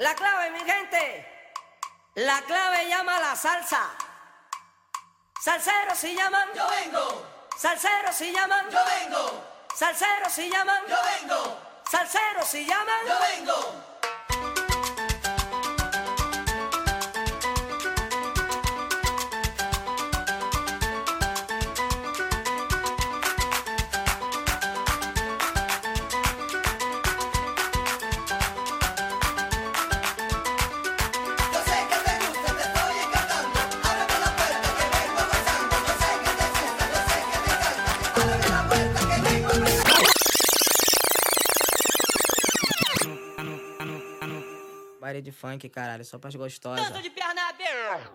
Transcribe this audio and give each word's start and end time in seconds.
La 0.00 0.14
clave, 0.14 0.50
mi 0.52 0.60
gente. 0.60 1.26
La 2.14 2.40
clave 2.40 2.88
llama 2.88 3.16
a 3.16 3.20
la 3.20 3.36
salsa. 3.36 3.90
Salseros 5.38 5.98
si 5.98 6.16
llaman. 6.16 6.48
Yo 6.54 6.66
vengo. 6.68 7.26
Salseros 7.54 8.16
si 8.16 8.32
llaman. 8.32 8.70
Yo 8.70 8.78
vengo. 8.82 9.44
Salseros 9.74 10.32
si 10.32 10.48
llaman. 10.48 10.82
Yo 10.88 10.96
vengo. 11.02 11.58
Salseros 11.90 12.48
si 12.48 12.64
llaman. 12.64 13.06
Yo 13.06 13.18
vengo. 13.20 13.89
Baile 45.20 45.22
de 45.22 45.32
funk, 45.32 45.68
caralho, 45.68 46.04
só 46.04 46.18
pras 46.18 46.34
gostosas. 46.34 46.86
Tanto 46.86 47.02
de 47.02 47.10
perna 47.10 47.48
aberta. 47.48 48.10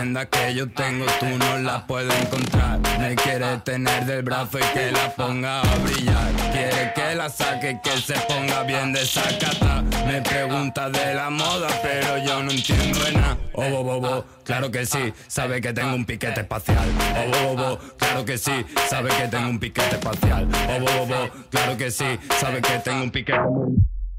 Que 0.00 0.54
yo 0.54 0.66
tengo, 0.70 1.04
tú 1.20 1.26
no 1.26 1.58
la 1.58 1.86
puedes 1.86 2.10
encontrar. 2.22 2.80
Me 2.98 3.14
quiere 3.16 3.58
tener 3.58 4.06
del 4.06 4.22
brazo 4.22 4.58
y 4.58 4.62
que 4.72 4.90
la 4.90 5.14
ponga 5.14 5.60
a 5.60 5.76
brillar. 5.76 6.32
Quiere 6.52 6.92
que 6.94 7.14
la 7.14 7.28
saque, 7.28 7.78
que 7.84 7.90
se 7.98 8.14
ponga 8.20 8.62
bien 8.62 8.94
de 8.94 9.04
sacata. 9.04 9.82
Me 10.06 10.22
pregunta 10.22 10.88
de 10.88 11.14
la 11.14 11.28
moda, 11.28 11.68
pero 11.82 12.16
yo 12.16 12.42
no 12.42 12.50
entiendo 12.50 12.98
de 12.98 13.12
nada. 13.12 13.36
Oh, 13.52 13.68
bo, 13.68 13.84
bo, 13.84 14.00
bo, 14.00 14.24
claro 14.42 14.70
que 14.70 14.86
sí, 14.86 15.12
sabe 15.26 15.60
que 15.60 15.74
tengo 15.74 15.94
un 15.94 16.06
piquete 16.06 16.40
espacial. 16.40 16.88
Oh, 17.18 17.30
bo, 17.30 17.54
bo, 17.54 17.62
bo, 17.62 17.78
claro 17.98 18.24
que 18.24 18.38
sí, 18.38 18.64
sabe 18.88 19.10
que 19.10 19.28
tengo 19.28 19.50
un 19.50 19.58
piquete 19.58 19.96
espacial. 19.96 20.48
Oh, 20.70 20.80
bo, 20.80 20.86
bo, 20.86 21.06
bo, 21.06 21.30
claro 21.50 21.76
que 21.76 21.90
sí, 21.90 22.18
sabe 22.40 22.62
que 22.62 22.78
tengo 22.78 23.02
un 23.02 23.10
piquete 23.10 23.38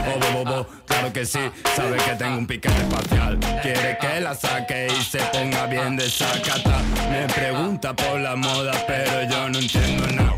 muy... 0.01 0.13
Oh, 0.13 0.19
bo, 0.19 0.43
bo, 0.43 0.45
bo, 0.45 0.67
claro 0.85 1.13
que 1.13 1.25
sí, 1.25 1.39
sabe 1.75 1.97
que 1.97 2.15
tengo 2.15 2.37
un 2.37 2.47
piquete 2.47 2.81
espacial. 2.81 3.39
Quiere 3.61 3.97
que 3.99 4.19
la 4.21 4.35
saque 4.35 4.87
y 4.87 5.01
se 5.03 5.19
ponga 5.19 5.65
bien 5.67 5.95
de 5.95 6.09
sacata. 6.09 6.79
Me 7.09 7.27
pregunta 7.33 7.93
por 7.95 8.19
la 8.19 8.35
moda, 8.35 8.73
pero 8.87 9.23
yo 9.23 9.49
no 9.49 9.59
entiendo 9.59 10.07
nada. 10.07 10.31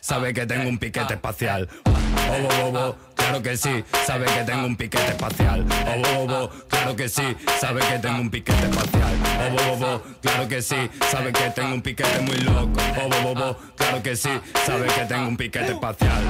Sabe 0.00 0.34
que 0.34 0.46
tengo 0.46 0.68
un 0.68 0.78
piquete 0.78 1.14
espacial. 1.14 1.68
Oh, 1.86 2.94
claro 3.14 3.42
que 3.42 3.56
sí, 3.56 3.82
sabe 4.04 4.26
que 4.26 4.44
tengo 4.44 4.66
un 4.66 4.76
piquete 4.76 5.08
espacial. 5.08 5.64
Oh, 5.86 6.02
bo, 6.02 6.26
bo, 6.26 6.28
bo, 6.28 6.50
claro 6.68 6.94
que 6.94 7.08
sí, 7.08 7.36
sabe 7.58 7.80
que 7.80 7.98
tengo 7.98 8.20
un 8.20 8.30
piquete 8.30 8.66
espacial. 8.66 9.14
Oh, 9.40 9.50
bo, 9.50 9.76
bo, 9.76 9.86
bo, 9.86 10.02
claro 10.20 10.48
que 10.48 10.60
sí, 10.60 10.90
sabe 11.10 11.32
que 11.32 11.50
tengo 11.50 11.74
un 11.74 11.82
piquete 11.82 12.20
muy 12.20 12.36
loco. 12.36 12.80
Oh, 13.02 13.08
bo, 13.08 13.22
bo, 13.22 13.34
bo, 13.34 13.56
claro 13.76 14.02
que 14.02 14.14
sí, 14.14 14.30
sabe 14.66 14.86
que 14.88 15.04
tengo 15.06 15.28
un 15.28 15.36
piquete 15.36 15.72
espacial. 15.72 16.22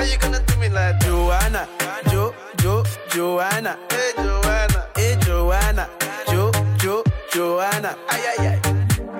How 0.00 0.06
you 0.06 0.16
gonna 0.16 0.42
do 0.46 0.56
me 0.56 0.70
like 0.70 0.98
Joanna, 1.00 1.68
Jo, 2.08 2.34
Jo, 2.56 2.82
Joanna? 3.10 3.78
Hey 3.90 4.12
Joanna, 4.16 4.86
hey 4.96 5.16
Joanna, 5.20 5.90
Jo, 6.26 6.50
Jo, 6.78 7.04
Joanna? 7.30 7.98
Ay 8.08 8.22
ay 8.30 8.46
ay. 8.48 8.58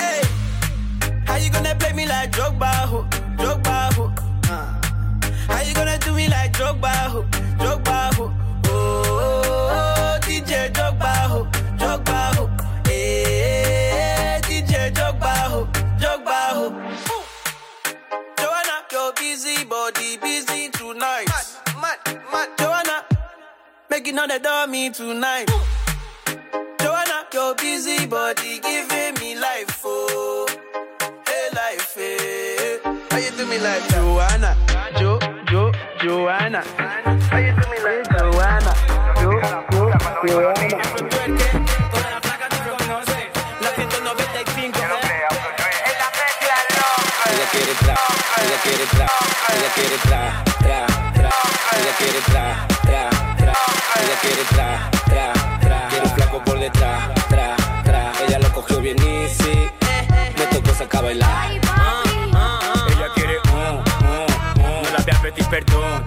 Hey, 0.00 0.22
how 1.26 1.36
you 1.36 1.50
gonna 1.50 1.74
play 1.74 1.92
me 1.92 2.06
like 2.06 2.32
Drogba, 2.32 2.72
ho, 2.88 3.06
Drogba, 3.36 3.92
ho? 3.92 4.10
Uh. 4.48 5.52
How 5.52 5.60
you 5.60 5.74
gonna 5.74 5.98
do 5.98 6.14
me 6.14 6.28
like 6.28 6.54
Drogba, 6.54 6.88
ho? 7.12 7.26
Making 24.20 24.32
all 24.32 24.38
the 24.38 24.42
dummy 24.42 24.90
tonight. 24.90 25.46
Joanna, 26.78 27.26
your 27.32 27.54
busy 27.54 28.06
body 28.06 28.60
giving 28.60 29.14
me 29.20 29.38
life, 29.38 29.80
oh, 29.84 30.46
hey 31.26 31.48
life, 31.54 31.96
eh. 31.98 32.78
How 33.10 33.18
you 33.18 33.30
do 33.36 33.46
me 33.46 33.58
like 33.58 33.88
Joanna, 33.88 34.56
Jo, 34.98 35.18
Jo, 35.48 35.72
Joanna? 36.00 36.62
How 37.30 37.38
you 37.38 37.52
do 37.52 37.70
me 37.70 37.78
like 37.84 38.08
Joanna, 38.10 38.74
Jo, 39.20 39.40
Jo, 39.70 39.90
Joanna? 40.26 40.78
Toda 41.90 42.10
la 42.10 42.20
flaca 42.20 42.48
te 42.48 42.58
conoce. 42.68 43.30
La 43.60 43.70
195 43.74 44.80
Ella 47.26 47.46
quiere 47.50 47.74
tra, 47.78 47.96
ella 48.36 48.56
quiere 48.62 48.86
tra, 48.86 49.06
ella 49.48 49.68
quiere 49.72 49.98
tra, 50.00 50.42
tra, 50.58 50.86
tra, 51.12 51.30
ella 51.72 51.92
quiere 51.96 52.20
tra, 52.22 52.42
tra, 52.42 52.48
tra, 52.52 52.68
ella 52.68 52.69
quiere 54.20 54.44
tra, 54.50 54.90
tra, 55.06 55.32
tra, 55.60 55.88
quiere 55.88 56.04
un 56.06 56.12
flaco 56.12 56.42
por 56.44 56.58
detrás, 56.58 57.08
tra, 57.28 57.56
tra, 57.84 58.12
ella 58.26 58.38
lo 58.38 58.52
cogió 58.52 58.80
bien 58.80 58.98
easy, 59.02 59.70
me 60.36 60.46
tocó 60.52 60.74
sacar 60.74 61.00
a 61.00 61.04
bailar. 61.04 61.50
Ella 61.52 63.08
quiere 63.14 63.38
oh, 63.52 63.82
oh, 64.04 64.26
oh. 64.62 64.82
No 64.82 64.90
la 64.90 65.02
voy 65.02 65.14
a 65.14 65.22
pedir 65.22 65.46
perdón, 65.46 65.99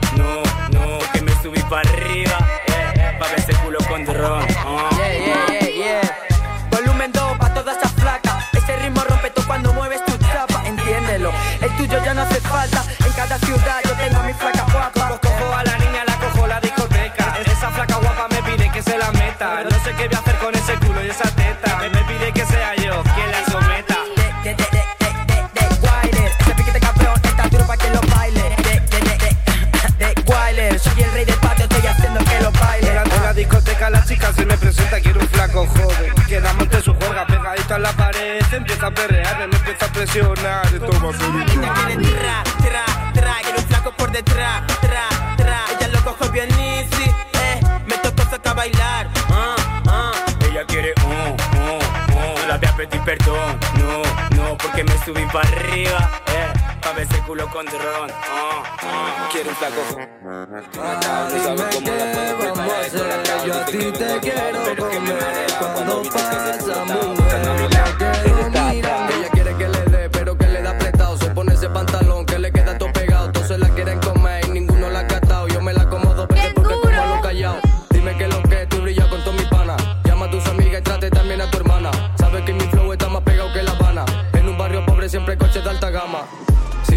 Se 38.53 38.58
empieza 38.58 38.86
a 38.86 38.91
perrear, 38.91 39.47
me 39.50 39.58
empieza 39.58 39.86
a 39.88 39.91
presionar 39.91 40.66
Esto 40.68 40.91
va 41.03 41.09
a 41.09 41.18
ser 41.18 41.28
un 41.28 41.41
Ella 41.41 41.74
quiere 41.74 41.96
tra, 42.12 42.44
tra, 42.62 43.12
tra, 43.12 43.36
quiere 43.41 43.58
un 43.58 43.66
flaco 43.66 43.91
por 43.97 44.12
detrás, 44.12 44.62
tra, 44.80 45.09
tra. 45.36 45.62
Ella 45.72 45.88
lo 45.88 46.03
cojo 46.03 46.31
bien 46.31 46.52
easy, 46.59 47.09
eh. 47.34 47.59
Me 47.88 47.97
tocó 47.97 48.22
sacar 48.30 48.50
a 48.50 48.53
bailar, 48.53 49.09
ah, 49.31 49.56
ah. 49.88 50.12
Ella 50.48 50.63
quiere 50.68 50.94
oh, 51.04 51.36
oh, 51.63 51.80
oh. 52.16 52.39
No 52.42 52.48
la 52.48 52.57
voy 52.57 52.68
a 52.68 52.75
pedir 52.75 53.01
perdón, 53.01 53.60
no, 53.80 54.38
no 54.38 54.56
Porque 54.56 54.83
me 54.83 55.04
subí 55.04 55.25
para 55.33 55.50
arriba, 55.50 56.12
eh 56.28 56.54
Pa' 56.80 56.94
ver 56.94 57.07
ese 57.10 57.22
culo 57.24 57.48
con 57.48 57.66
dron, 57.66 58.12
oh, 58.12 58.63
oh. 58.83 59.30
Quiere 59.31 59.50
un 59.50 59.56
flaco 59.56 59.81
No 60.22 61.44
sabe 61.44 61.63
cómo 61.74 61.92
la 61.92 62.12
puedo 62.12 62.38
preparar 62.38 63.45
Yo 63.48 63.54
a 63.56 63.66
ti 63.66 63.92
te 63.98 64.19
quiero 64.19 64.63
Pero 64.63 64.89
que 64.92 65.00
me 65.00 65.10
comer 65.10 65.54
cuando 65.57 66.04
pasa, 66.04 66.86
mujer. 66.86 67.73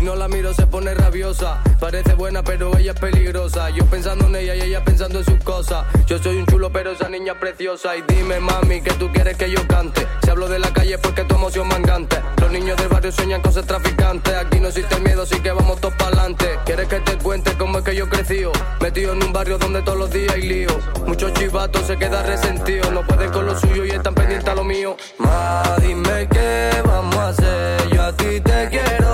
No 0.07 0.15
la 0.15 0.29
miro 0.29 0.55
se 0.55 0.69
pone 0.69 0.95
rabiosa. 0.95 1.61
Parece 1.81 2.15
buena, 2.15 2.45
pero 2.45 2.79
ella 2.79 2.93
es 2.93 3.01
peligrosa. 3.01 3.71
Yo 3.71 3.85
pensando 3.87 4.27
en 4.27 4.37
ella 4.37 4.55
y 4.55 4.61
ella 4.63 4.85
pensando 4.85 5.19
en 5.19 5.25
sus 5.25 5.43
cosas. 5.43 5.85
Yo 6.07 6.19
soy 6.19 6.37
un 6.37 6.47
chulo, 6.47 6.71
pero 6.71 6.93
esa 6.93 7.09
niña 7.09 7.33
es 7.33 7.39
preciosa. 7.39 7.97
Y 7.97 8.03
dime, 8.07 8.39
mami, 8.39 8.81
que 8.83 8.93
tú 8.93 9.11
quieres 9.13 9.37
que 9.37 9.51
yo 9.51 9.67
cante. 9.67 10.07
Si 10.23 10.31
hablo 10.31 10.49
de 10.49 10.61
la 10.61 10.73
calle, 10.73 10.97
porque 10.99 11.25
tu 11.25 11.35
emoción 11.35 11.67
mangante. 11.67 12.19
Los 12.41 12.53
niños 12.53 12.77
del 12.77 12.87
barrio 12.87 13.11
sueñan 13.11 13.43
con 13.43 13.53
ser 13.53 13.67
traficantes. 13.67 14.33
Aquí 14.33 14.61
no 14.61 14.69
existe 14.69 14.97
miedo, 15.01 15.23
así 15.23 15.41
que 15.41 15.51
vamos 15.51 15.81
todos 15.81 15.95
para 15.95 16.07
adelante. 16.07 16.57
¿Quieres 16.65 16.87
que 16.87 17.01
te 17.01 17.19
cuente 17.19 17.51
cómo 17.59 17.79
es 17.79 17.85
que 17.85 17.97
yo 17.97 18.09
crecí? 18.09 18.45
Metido 18.81 19.13
en 19.13 19.25
un 19.25 19.33
barrio 19.33 19.59
donde 19.59 19.83
todos 19.83 19.99
los 19.99 20.11
días 20.13 20.33
hay 20.35 20.43
lío. 20.43 20.71
Muchos 21.05 21.33
chivatos 21.33 21.85
se 21.85 21.97
quedan 21.97 22.25
resentidos. 22.25 22.93
No 22.93 23.05
pueden 23.05 23.33
con 23.33 23.45
lo 23.45 23.59
suyo 23.59 23.85
y 23.85 23.91
están 23.91 24.15
pendientes 24.15 24.49
a 24.49 24.55
lo 24.55 24.63
mío. 24.63 24.97
Ma, 25.19 25.65
dime 25.81 26.29
qué 26.31 26.81
vamos 26.85 27.17
a 27.17 27.29
hacer. 27.31 27.89
Yo 27.89 28.03
a 28.05 28.13
ti 28.13 28.41
te 28.41 28.69
quiero 28.71 29.06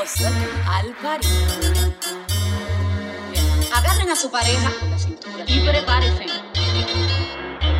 al 0.00 0.94
Agarren 3.74 4.10
a 4.10 4.14
su 4.14 4.30
pareja 4.30 4.70
la 4.88 4.96
cintura 4.96 5.44
y 5.48 5.60
prepárense. 5.60 6.26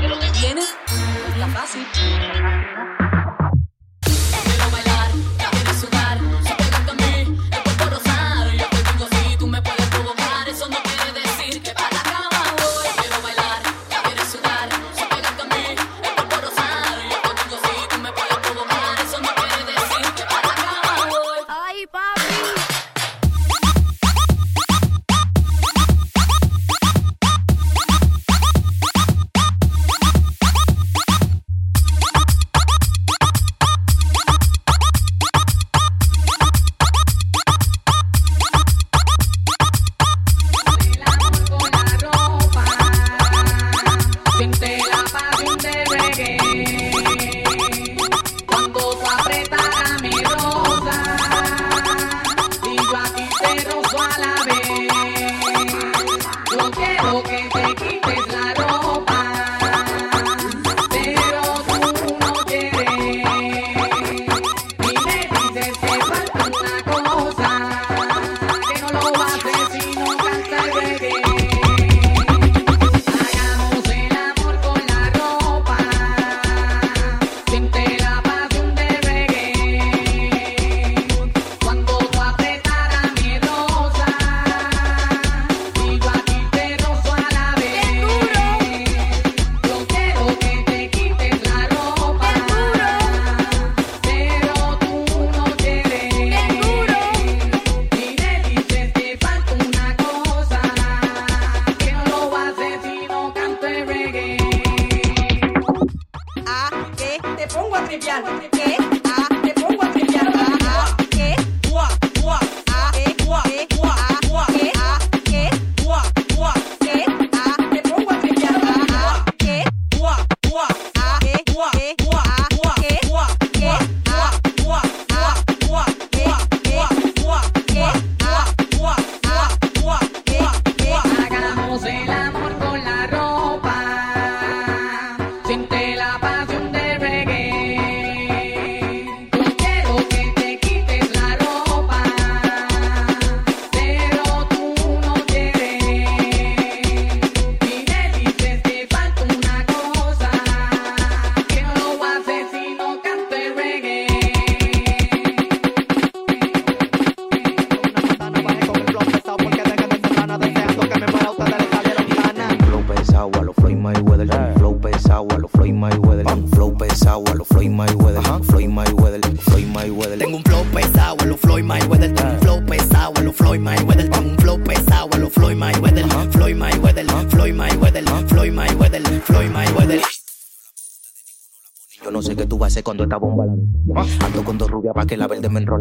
Que 0.01 0.09
lo 0.09 0.19
que 0.19 0.31
viene 0.33 0.63
es. 0.63 0.75
La 1.39 1.47
fácil. 1.47 1.87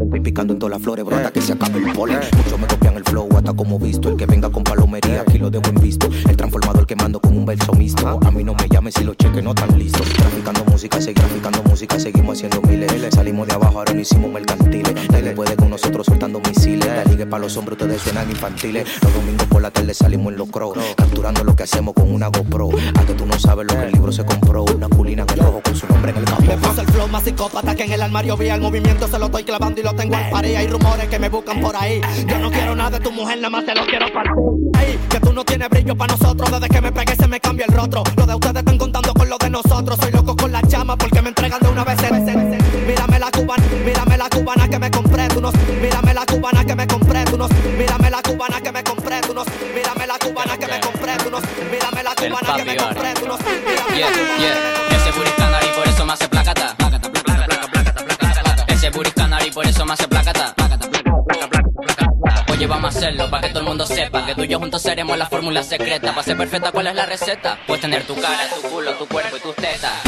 Estoy 0.07 0.21
picando 0.21 0.53
en 0.53 0.59
todas 0.59 0.71
las 0.71 0.81
flores, 0.81 1.03
bro, 1.03 1.17
hasta 1.17 1.31
que 1.31 1.41
se 1.41 1.51
acabe 1.51 1.79
el 1.79 1.91
polen. 1.91 2.19
Muchos 2.37 2.57
me 2.57 2.65
copian 2.65 2.95
el 2.95 3.03
flow, 3.03 3.27
hasta 3.35 3.53
como 3.53 3.77
visto. 3.77 4.07
El 4.07 4.15
que 4.15 4.25
venga 4.25 4.49
con 4.49 4.63
palomería, 4.63 5.19
aquí 5.21 5.37
lo 5.37 5.49
dejo 5.49 5.65
en 5.67 5.81
visto. 5.81 6.07
El 6.29 6.37
transformador 6.37 6.87
que 6.87 6.95
mando 6.95 7.19
con 7.19 7.37
un 7.37 7.45
verso 7.45 7.73
mixto. 7.73 8.17
A 8.25 8.31
mí 8.31 8.41
no 8.41 8.53
me 8.53 8.69
llames 8.69 8.93
si 8.93 9.03
los 9.03 9.17
cheques 9.17 9.43
no 9.43 9.49
están 9.49 9.77
listos. 9.77 10.07
Traficando 10.13 10.63
música, 10.71 11.01
seguir 11.01 11.15
traficando 11.15 11.61
música, 11.63 11.99
seguimos 11.99 12.37
haciendo 12.37 12.61
miles. 12.61 13.13
Salimos 13.13 13.47
de 13.49 13.53
abajo, 13.55 13.79
ahora 13.79 13.93
no 13.93 13.99
hicimos 13.99 14.31
mercantiles. 14.31 14.93
Nadie 15.11 15.31
puede 15.31 15.57
con 15.57 15.69
nosotros 15.69 16.05
soltando 16.05 16.39
misiles. 16.39 16.87
La 16.87 17.03
liga 17.03 17.25
para 17.25 17.43
los 17.43 17.57
hombres, 17.57 17.77
ustedes 17.77 18.01
suenan 18.01 18.29
infantiles. 18.29 18.87
Los 19.03 19.13
domingos 19.13 19.47
por 19.47 19.61
la 19.61 19.71
tarde 19.71 19.93
salimos 19.93 20.31
en 20.31 20.39
los 20.39 20.49
crocs. 20.49 20.79
Capturando 20.95 21.43
lo 21.43 21.53
que 21.53 21.63
hacemos 21.63 21.93
con 21.93 22.13
una 22.13 22.29
psicópata 27.37 27.75
que 27.75 27.83
en 27.83 27.91
el 27.91 28.01
armario 28.01 28.35
vi 28.35 28.49
el 28.49 28.59
movimiento, 28.59 29.07
se 29.07 29.19
lo 29.19 29.27
estoy 29.27 29.43
clavando 29.43 29.79
y 29.79 29.83
lo 29.83 29.93
tengo 29.93 30.15
al 30.15 30.29
pared. 30.31 30.55
Hay 30.55 30.67
rumores 30.67 31.07
que 31.07 31.19
me 31.19 31.29
buscan 31.29 31.61
por 31.61 31.75
ahí. 31.75 32.01
Yo 32.25 32.39
no 32.39 32.49
quiero 32.49 32.75
nada 32.75 32.97
de 32.97 32.99
tu 32.99 33.11
mujer, 33.11 33.37
nada 33.37 33.51
más 33.51 33.63
te 33.63 33.75
lo 33.75 33.85
quiero 33.85 34.11
para 34.11 34.31
hey, 34.79 34.97
que 35.07 35.19
tú 35.19 35.31
no 35.31 35.45
tienes 35.45 35.69
brillo 35.69 35.95
para 35.95 36.13
nosotros. 36.13 36.49
Desde 36.51 36.67
que 36.67 36.81
me 36.81 36.91
pegué 36.91 37.15
se 37.15 37.27
me 37.27 37.39
cambia 37.39 37.67
el 37.67 37.75
rostro. 37.75 38.01
Lo 38.15 38.25
de 38.25 38.33
ustedes 38.33 38.55
están 38.55 38.77
contando 38.79 39.13
con 39.13 39.29
lo 39.29 39.37
de 39.37 39.51
nosotros. 39.51 39.99
Soy 40.01 40.11
loco 40.11 40.35
con 40.35 40.51
la 40.51 40.61
llama 40.61 40.97
porque 40.97 41.21
me 41.21 41.29
entregan 41.29 41.59
de 41.59 41.67
una 41.69 41.83
vez. 41.83 41.99
El, 42.01 42.25
Mírame 42.87 43.19
la 43.19 43.29
cubana, 43.29 43.63
mírame 43.85 44.17
la 44.17 44.29
cubana 44.29 44.67
que 44.67 44.79
me 44.79 44.89
compré. 44.89 45.27
Tú 45.27 45.39
no, 45.41 45.51
mírame 45.79 46.13
la 46.15 46.25
cubana 46.25 46.65
que 46.65 46.75
me 46.75 46.87
compré. 46.87 47.23
Tú 47.25 47.37
no, 47.37 47.47
mírame 47.77 48.09
la 48.09 48.21
cubana 48.23 48.61
que 48.61 48.71
me 48.71 48.83
compré. 48.83 49.21
Tú 49.21 49.33
no, 49.35 49.45
mírame 49.75 50.07
la 50.07 50.17
cubana 50.17 50.57
que 50.57 50.67
me 50.67 50.79
compré. 50.79 51.17
Tú 51.17 51.29
no, 51.29 51.39
mírame 51.71 52.01
la 52.01 52.15
cubana 52.17 52.57
que 52.57 52.65
me 52.65 52.75
compré. 52.75 53.13
Tú 53.13 53.25
no, 53.27 53.37
mírame 53.77 53.93
la 53.93 53.93
cubana 53.93 53.93
que 53.93 54.25
me 54.25 54.25
compré. 54.25 54.86
sepa 63.87 64.25
Que 64.25 64.35
tú 64.35 64.43
y 64.43 64.47
yo 64.47 64.59
juntos 64.59 64.81
seremos 64.81 65.17
la 65.17 65.27
fórmula 65.27 65.63
secreta 65.63 66.11
Para 66.11 66.23
ser 66.23 66.37
perfecta, 66.37 66.71
¿cuál 66.71 66.87
es 66.87 66.95
la 66.95 67.05
receta? 67.05 67.59
Pues 67.67 67.81
tener 67.81 68.03
tu 68.03 68.15
cara, 68.15 68.47
tu 68.49 68.67
culo, 68.69 68.93
tu 68.93 69.07
cuerpo 69.07 69.37
y 69.37 69.39
tus 69.39 69.55
tetas 69.55 70.06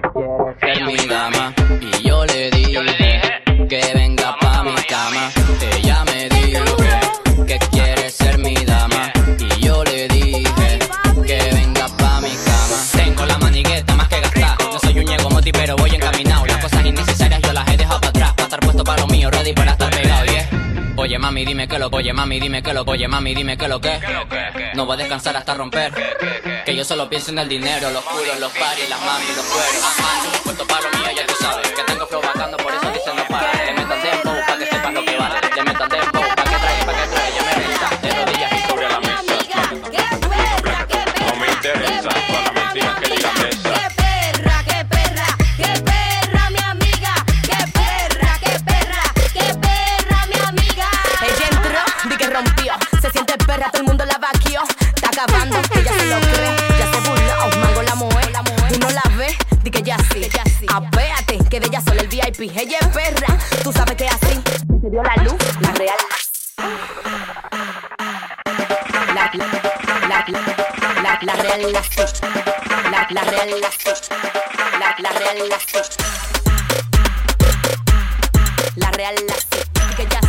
get 0.00 0.97
lo 21.90 21.96
oye 21.96 22.12
mami, 22.12 22.38
dime 22.38 22.62
que 22.62 22.72
lo 22.74 22.82
oye 22.82 23.08
mami, 23.08 23.34
dime 23.34 23.56
que 23.56 23.68
lo 23.68 23.80
que. 23.80 24.00
No 24.74 24.86
voy 24.86 24.94
a 24.94 24.96
descansar 24.98 25.36
hasta 25.36 25.54
romper. 25.54 25.92
Que 26.64 26.76
yo 26.76 26.84
solo 26.84 27.08
pienso 27.08 27.30
en 27.30 27.38
el 27.38 27.48
dinero, 27.48 27.90
los 27.90 28.04
culos, 28.04 28.38
los 28.40 28.52
paris, 28.52 28.88
las 28.88 29.00
mami, 29.00 29.26
los 29.34 29.44
cueros. 29.46 30.37
La, 75.00 75.10
real 75.10 75.48
la 75.48 75.58
sé. 75.60 75.82
La 78.76 78.90
real 78.90 79.14
la 79.28 79.34
sé. 79.34 79.64
Que 79.96 80.06
ya 80.06 80.27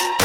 Yeah. 0.00 0.21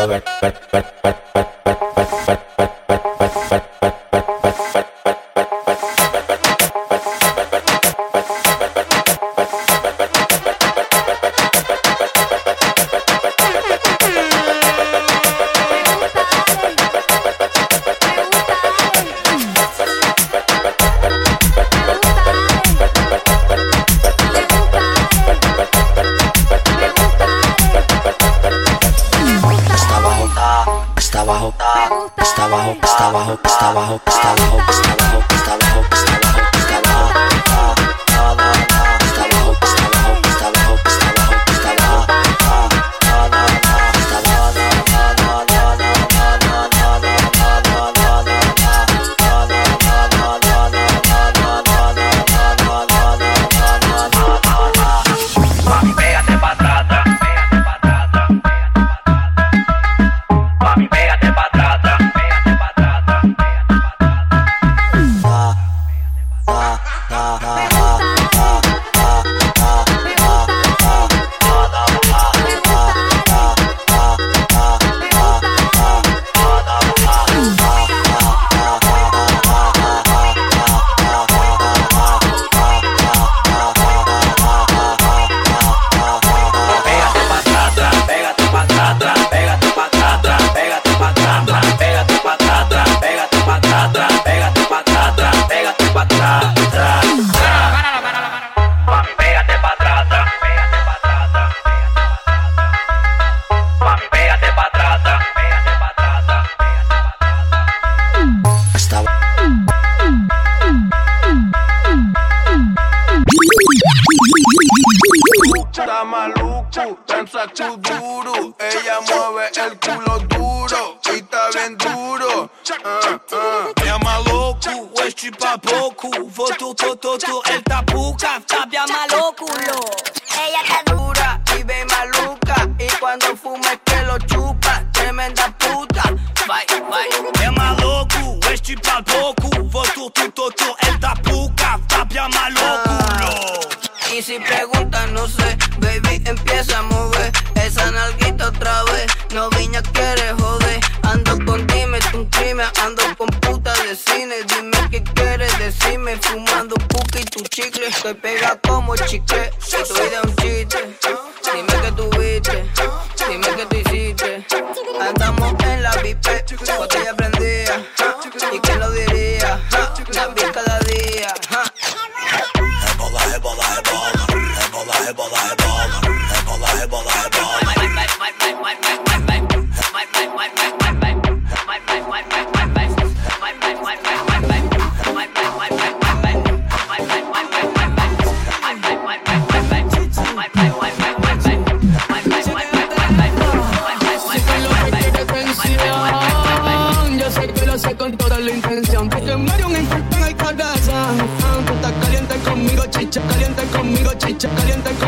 over, 0.00 0.22
but, 0.40 0.68
but. 0.72 0.89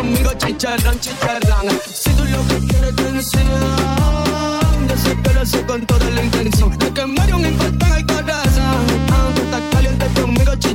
Conmigo, 0.02 0.30
chicharrón, 0.36 0.98
chicharrón. 1.00 1.68
Si 1.92 2.10
tú 2.10 2.24
lo 2.24 2.46
que 2.48 2.66
quieres 2.66 2.96
tensión, 2.96 3.44
yo 4.88 4.96
sé 4.96 5.16
que 5.22 5.66
con 5.66 5.86
toda 5.86 6.10
la 6.10 6.24
intención 6.24 6.78
de 6.78 6.92
quemar 6.92 7.34
un 7.34 7.46
infarto 7.46 7.86
en 7.86 7.92
el 7.92 8.06
corazón. 8.06 8.51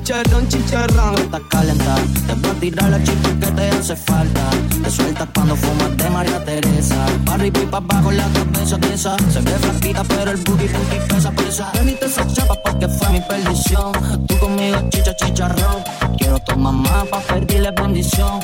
Chicharrón, 0.07 0.47
chicharrón. 0.47 1.15
Estás 1.15 1.41
calentada, 1.49 2.01
te 2.27 2.33
voy 2.35 2.49
a 2.49 2.53
tirar 2.59 2.89
la 2.89 3.03
chispa 3.03 3.29
que 3.41 3.51
te 3.51 3.69
hace 3.69 3.95
falta. 3.95 4.41
Te 4.83 4.89
sueltas 4.89 5.27
cuando 5.33 5.55
fumas 5.55 5.97
de 5.97 6.09
María 6.09 6.43
Teresa. 6.45 7.05
Pa' 7.25 7.33
arriba 7.33 7.59
y 7.59 7.65
pa' 7.65 7.77
abajo 7.77 8.11
la 8.11 8.27
cabeza 8.29 8.77
tiesa. 8.79 9.17
Se 9.31 9.41
ve 9.41 9.51
flaquita, 9.51 10.03
pero 10.05 10.31
el 10.31 10.37
booty 10.37 10.67
booty 10.67 10.99
pesa, 11.09 11.31
pesa. 11.31 11.71
Veniste 11.73 12.05
esa 12.05 12.25
chapa 12.27 12.55
porque 12.63 12.87
fue 12.87 13.09
mi 13.09 13.21
perdición. 13.21 13.91
Tú 14.27 14.39
conmigo, 14.39 14.77
chicha, 14.89 15.13
chicharrón. 15.15 15.83
Quiero 16.17 16.39
tu 16.39 16.57
mamá 16.57 17.03
pa' 17.11 17.19
pedirle 17.19 17.71
bendición. 17.71 18.39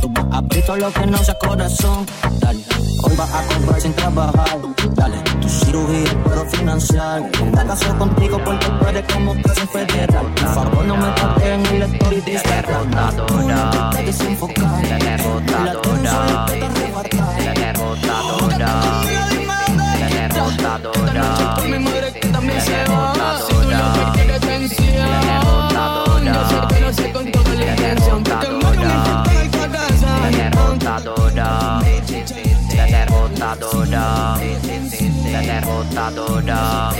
Tú 0.00 0.08
vas 0.10 0.26
a 0.30 0.38
abrir 0.38 0.64
lo 0.78 0.92
que 0.92 1.06
no 1.06 1.18
sea 1.18 1.34
corazón. 1.34 2.06
Dale, 2.38 2.62
hoy 3.02 3.16
vas 3.16 3.34
a 3.34 3.42
comprar 3.42 3.80
sin 3.80 3.92
trabajar. 3.94 4.58
Dale, 4.94 5.18
tu 5.40 5.48
cirugía 5.48 6.22
puedo 6.22 6.46
financiar. 6.46 7.22
Me 7.44 7.66
caso 7.66 7.98
contigo 7.98 8.40
porque 8.44 8.66
tú 8.66 8.86
eres 8.86 9.04
como 9.12 9.34
casi 9.42 9.66
federal. 9.66 10.26
Por 10.34 10.54
favor, 10.54 10.84
no 10.84 10.96
me 10.96 11.07
Comparten 11.08 11.64
en 11.66 11.80
la 11.80 11.86
la 11.86 13.26
tuya 13.26 13.70
toda 27.32 27.54
la 27.54 27.64
intención 27.64 28.22
La 28.28 28.40
derrotadora 30.36 31.80
La 32.76 32.86
derrotadora 32.86 34.36
La 35.32 35.40
derrotadora 35.40 36.92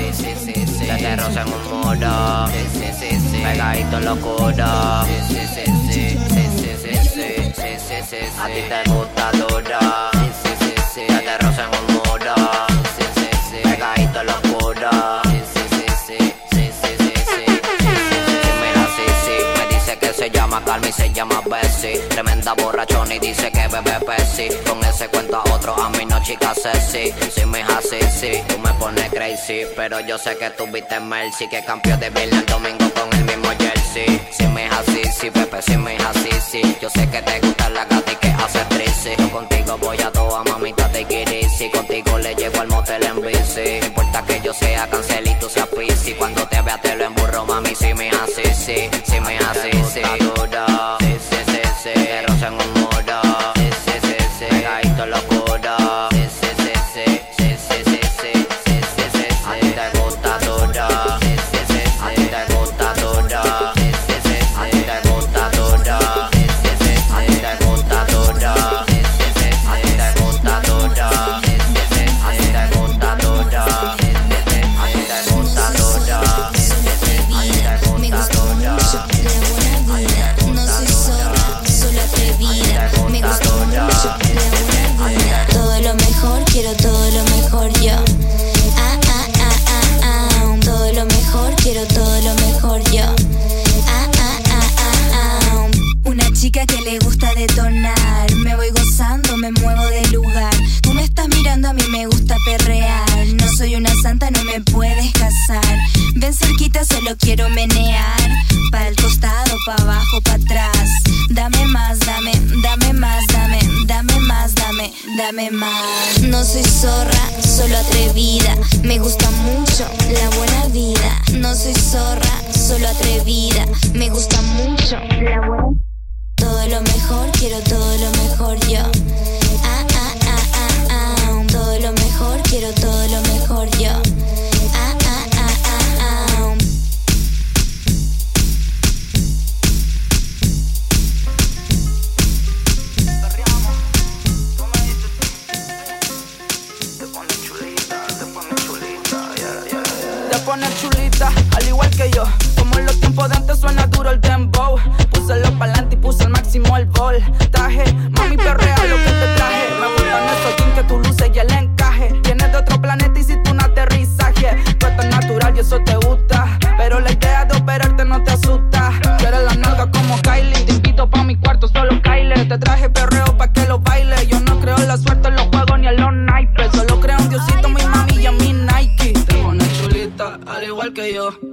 se 0.89 0.97
te 0.97 1.17
roza 1.17 1.43
en 1.43 1.49
un 1.53 1.63
muro. 1.69 2.49
Pegadito 3.43 4.01
locuro. 4.01 4.65
A 4.65 5.05
ti 8.47 8.63
te 8.71 8.91
gusta 8.91 9.31
dura. 9.33 10.11
Se 10.95 11.05
te 11.05 11.13
en 11.63 11.69
un 11.79 11.88
llama 20.59 20.93
se 20.93 21.13
llama 21.13 21.41
Bessie. 21.47 21.99
Tremenda 22.09 22.55
borrachona 22.55 23.15
y 23.15 23.19
dice 23.19 23.51
que 23.51 23.69
bebe 23.69 23.99
Pepsi. 24.05 24.49
Con 24.67 24.83
ese 24.85 25.09
cuento 25.09 25.37
a 25.37 25.55
otro, 25.55 25.75
a 25.75 25.89
mí 25.91 26.05
no 26.05 26.23
chica 26.23 26.55
sexy. 26.55 27.13
Si 27.31 27.45
me 27.47 27.63
así, 27.63 27.99
sí, 28.19 28.43
tú 28.49 28.59
me 28.59 28.73
pones 28.75 29.09
crazy. 29.11 29.63
Pero 29.77 30.01
yo 30.01 30.19
sé 30.19 30.37
que 30.37 30.51
tuviste 30.51 30.99
Mercy, 31.01 31.49
que 31.49 31.65
campeón 31.65 32.01
de 32.01 32.11
Villa 32.11 32.39
el 32.39 32.47
domingo 32.47 32.91
con 32.95 33.13
el 33.19 33.25
mismo 33.25 33.49
jersey. 33.59 34.21
Si 34.33 34.47
me 34.49 34.67
así, 34.67 35.03
sí, 35.13 35.31
Pepe, 35.31 35.63
si 35.63 35.77
me 35.77 35.97
así, 35.97 36.31
sí. 36.51 36.77
Yo 36.81 36.91
sé 36.91 37.09
que 37.09 37.23
te 37.23 37.41
gusta 37.41 37.69
la 37.71 37.85
gata 37.85 38.13
y 38.13 38.17
que 38.17 38.29
hace 38.29 38.65
triste. 38.71 39.17
Yo 39.19 39.31
contigo 39.31 39.79
voy 39.79 40.01
a 40.01 40.11
toda 40.11 40.43
mamita 40.45 40.89
te 40.91 41.05
quiere. 41.05 41.49
Si 41.49 41.71
contigo 41.71 42.19
le 42.19 42.35
llego 42.35 42.61
al 42.61 42.69
motel 42.69 43.05
en 43.05 43.21
bici. 43.21 43.81
No 43.81 43.87
importa 43.87 44.23
que 44.23 44.41
yo 44.41 44.53
sea 44.53 44.89
cancel 44.89 45.27
y 45.29 45.35
tú 45.35 45.49
seas 45.49 45.69
pisi. 45.69 46.15
Cuando 46.15 46.47
te 46.49 46.61
vea 46.63 46.81
te 46.81 46.97
lo 46.97 47.05
emburro, 47.05 47.45
mami, 47.47 47.75
si 47.75 47.95
me 47.95 48.11
así, 48.11 48.43
sí, 48.55 48.91
si 49.05 49.21
me 49.21 49.39
así, 49.39 49.71
sí. 49.93 50.18
Lolita. 50.59 50.98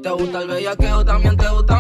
Te 0.04 0.10
gusta 0.10 0.42
el 0.42 0.48
bellaqueo, 0.48 1.06
también 1.06 1.38
te 1.38 1.48
gusta 1.50 1.75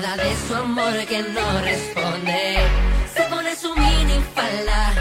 De 0.00 0.34
su 0.48 0.54
amor 0.54 1.04
que 1.04 1.22
no 1.22 1.60
responde. 1.60 2.56
Se 3.14 3.22
pone 3.24 3.54
su 3.54 3.74
mini 3.74 4.18
falda 4.34 4.94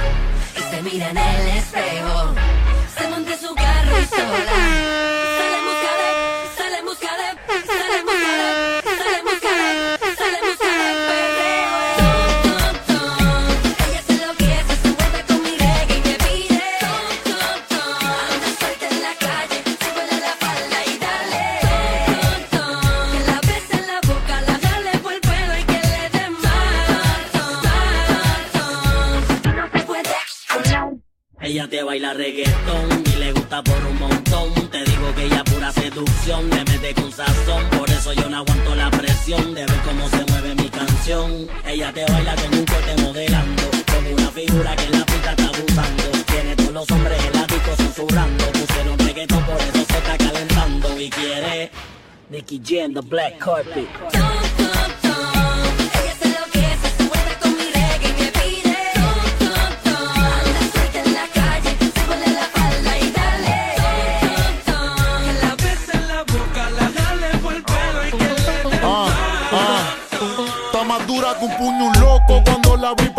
y 0.58 0.60
se 0.60 0.82
mira 0.82 1.10
en 1.12 1.18
el 1.18 1.48
espejo. 1.58 2.36
Se 2.98 3.08
monta 3.08 3.38
su 3.38 3.56
carro 3.56 3.98
y 3.98 4.06
sola. 4.06 4.79
Seducción, 36.30 36.50
le 36.50 36.72
mete 36.72 36.94
con 36.94 37.12
sazón. 37.12 37.64
Por 37.78 37.90
eso 37.90 38.14
yo 38.14 38.30
no 38.30 38.38
aguanto 38.38 38.76
la 38.76 38.90
presión 38.92 39.54
de 39.54 39.66
ver 39.66 39.82
cómo 39.86 40.08
se 40.10 40.32
mueve 40.32 40.56
mi 40.56 40.70
canción. 40.70 41.48
Ella 41.66 41.92
te 41.94 42.06
baila 42.06 42.36
con 42.36 42.60
un 42.60 42.66
corte 42.66 43.02
modelando, 43.02 43.64
con 43.92 44.14
una 44.14 44.32
figura 44.32 44.76
que 44.76 44.90
la 44.90 45.06
puta 45.06 45.32
está 45.32 45.46
abusando. 45.46 46.04
Tiene 46.28 46.56
todos 46.56 46.74
los 46.74 46.92
hombres 46.92 47.26
elásticos 47.26 47.78
susurrando. 47.78 48.46
Pusieron 48.52 49.00
reggaetón, 49.00 49.44
por 49.44 49.62
eso 49.62 49.86
se 49.86 49.98
está 49.98 50.18
calentando. 50.18 51.00
Y 51.00 51.10
quiere 51.10 51.72
Nicky 52.30 52.58
J 52.60 52.84
en 52.84 52.94
the 52.94 53.02
black 53.02 53.38
carpet. 53.40 53.88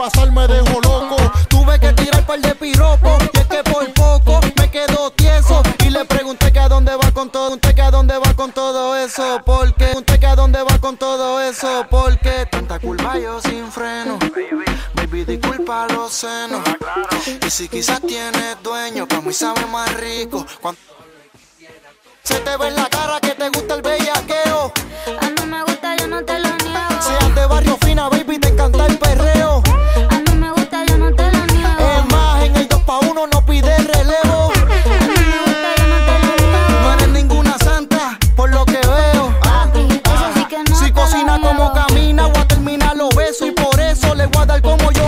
Pasar 0.01 0.33
me 0.33 0.47
dejó 0.49 0.81
loco. 0.81 1.17
Tuve 1.49 1.79
que 1.79 1.93
tirar 1.93 2.25
par 2.27 2.41
de 2.41 2.55
piropos 2.55 3.23
y 3.35 3.39
es 3.39 3.47
que 3.47 3.63
por 3.65 3.93
poco 3.93 4.41
me 4.57 4.71
quedo 4.71 5.11
tieso 5.11 5.63
y 5.85 5.91
le 5.91 6.05
pregunté 6.07 6.51
que 6.53 6.59
a 6.59 6.69
dónde 6.69 6.97
va 6.97 7.11
con 7.13 7.29
todo, 7.29 7.49
pregunté 7.51 7.75
que 7.75 7.83
a 7.83 7.91
dónde 7.91 8.17
va 8.19 8.33
con 8.35 8.51
todo 8.53 8.97
eso, 8.97 9.41
porque 9.45 9.85
pregunté 9.85 10.19
que 10.19 10.27
a 10.27 10.35
dónde 10.37 10.63
va 10.63 10.79
con 10.79 10.97
todo 10.97 11.41
eso, 11.43 11.85
porque 11.91 12.47
tanta 12.51 12.79
curva 12.79 13.19
yo 13.19 13.41
sin 13.43 13.71
freno, 13.71 14.19
baby 14.95 15.25
disculpa 15.25 15.87
los 15.89 16.13
senos 16.13 16.63
y 17.47 17.51
si 17.51 17.69
quizás 17.69 18.01
tienes 18.01 18.57
dueño, 18.63 19.07
para 19.07 19.21
mí 19.21 19.33
sabe 19.35 19.67
más 19.67 19.93
rico. 19.97 20.47
Cuan- 20.63 20.77
Se 22.23 22.39
te 22.41 22.57
ve 22.57 22.69
en 22.69 22.77
la 22.77 22.89
cara 22.89 23.21
que 23.21 23.31
te 23.35 23.49
gusta 23.51 23.75
el 23.75 23.83
bellaqueo. 23.83 24.73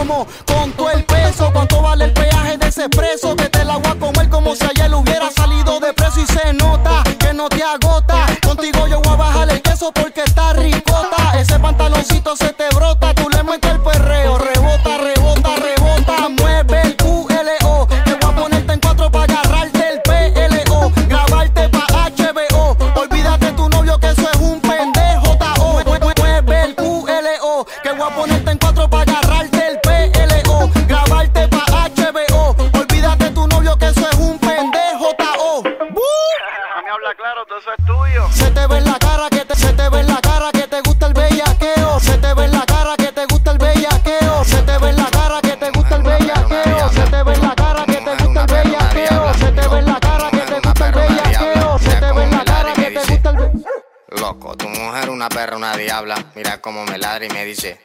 Con 0.02 0.72
todo 0.72 0.90
el 0.90 1.04
peso, 1.04 1.50
cuánto 1.52 1.80
vale 1.80 2.06
el 2.06 2.12
peaje 2.12 2.58
de 2.58 2.66
ese 2.66 2.88
preso. 2.88 3.36
Que 3.36 3.48
te 3.48 3.64
la 3.64 3.76
voy 3.76 3.92
a 3.92 3.94
comer 3.94 4.28
como 4.28 4.56
si 4.56 4.64
ayer 4.64 4.92
hubiera 4.92 5.30
salido 5.30 5.78
de 5.78 5.92
preso. 5.92 6.20
Y 6.20 6.26
se 6.26 6.52
nota 6.54 7.04
que 7.20 7.32
no 7.32 7.48
te 7.48 7.62
agota. 7.62 8.26
Contigo 8.44 8.88
yo 8.88 9.00
voy 9.00 9.12
a 9.12 9.16
bajar 9.16 9.50
el 9.50 9.62
queso 9.62 9.92
porque 9.92 10.22
está 10.22 10.54
ricota. 10.54 11.38
Ese 11.38 11.56
pantaloncito 11.60 12.34
se 12.36 12.52
te 12.52 12.68
brota. 12.74 12.91
Cómo 56.62 56.86
me 56.86 56.96
ladra 56.96 57.26
y 57.26 57.30
me 57.30 57.44
dice, 57.44 57.78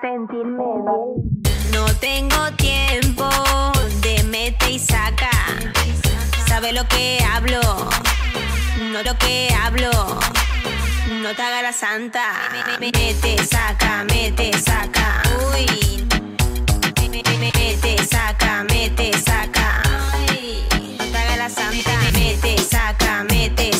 No 0.00 1.86
tengo 1.98 2.52
tiempo 2.56 3.28
de 4.00 4.22
mete 4.24 4.70
y 4.70 4.78
saca. 4.78 5.30
Sabe 6.46 6.72
lo 6.72 6.86
que 6.86 7.18
hablo, 7.32 7.60
no 8.92 9.02
lo 9.02 9.18
que 9.18 9.52
hablo. 9.60 9.90
No 11.20 11.34
te 11.34 11.42
haga 11.42 11.62
la 11.62 11.72
santa. 11.72 12.22
Mete, 12.78 13.38
saca, 13.44 14.04
mete, 14.04 14.52
saca. 14.60 15.22
Uy. 15.52 16.06
Mete, 17.40 18.04
saca, 18.04 18.64
mete, 18.68 19.12
saca. 19.18 19.82
No 20.98 21.04
te 21.10 21.18
haga 21.18 21.36
la 21.36 21.48
santa. 21.50 21.90
Mete, 22.12 22.56
saca, 22.58 23.24
mete, 23.24 23.72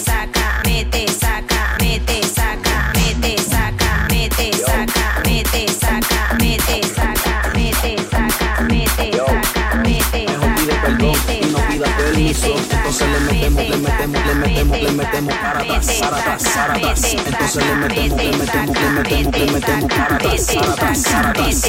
Entonces 12.19 13.09
le 13.09 13.21
metemos, 13.21 13.63
le 13.63 13.77
metemos, 13.77 14.27
le 14.27 14.35
metemos, 14.35 14.81
le 14.81 14.91
metemos 14.91 15.35
para 15.37 15.61
atrás, 15.61 15.87
para 16.01 16.17
atrás, 16.17 16.43
para 16.53 16.75
atrás. 16.75 17.15
Entonces 17.15 17.65
le 17.65 17.75
metemos, 17.77 18.19
le 18.19 18.33
metemos, 18.33 18.81
le 18.81 18.91
metemos, 18.91 19.39
le 19.39 19.53
metemos 19.53 19.93
para 19.93 20.17
atrás, 20.17 20.47
para 20.53 20.73
atrás, 20.73 21.05
para 21.05 21.31
atrás. 21.31 21.65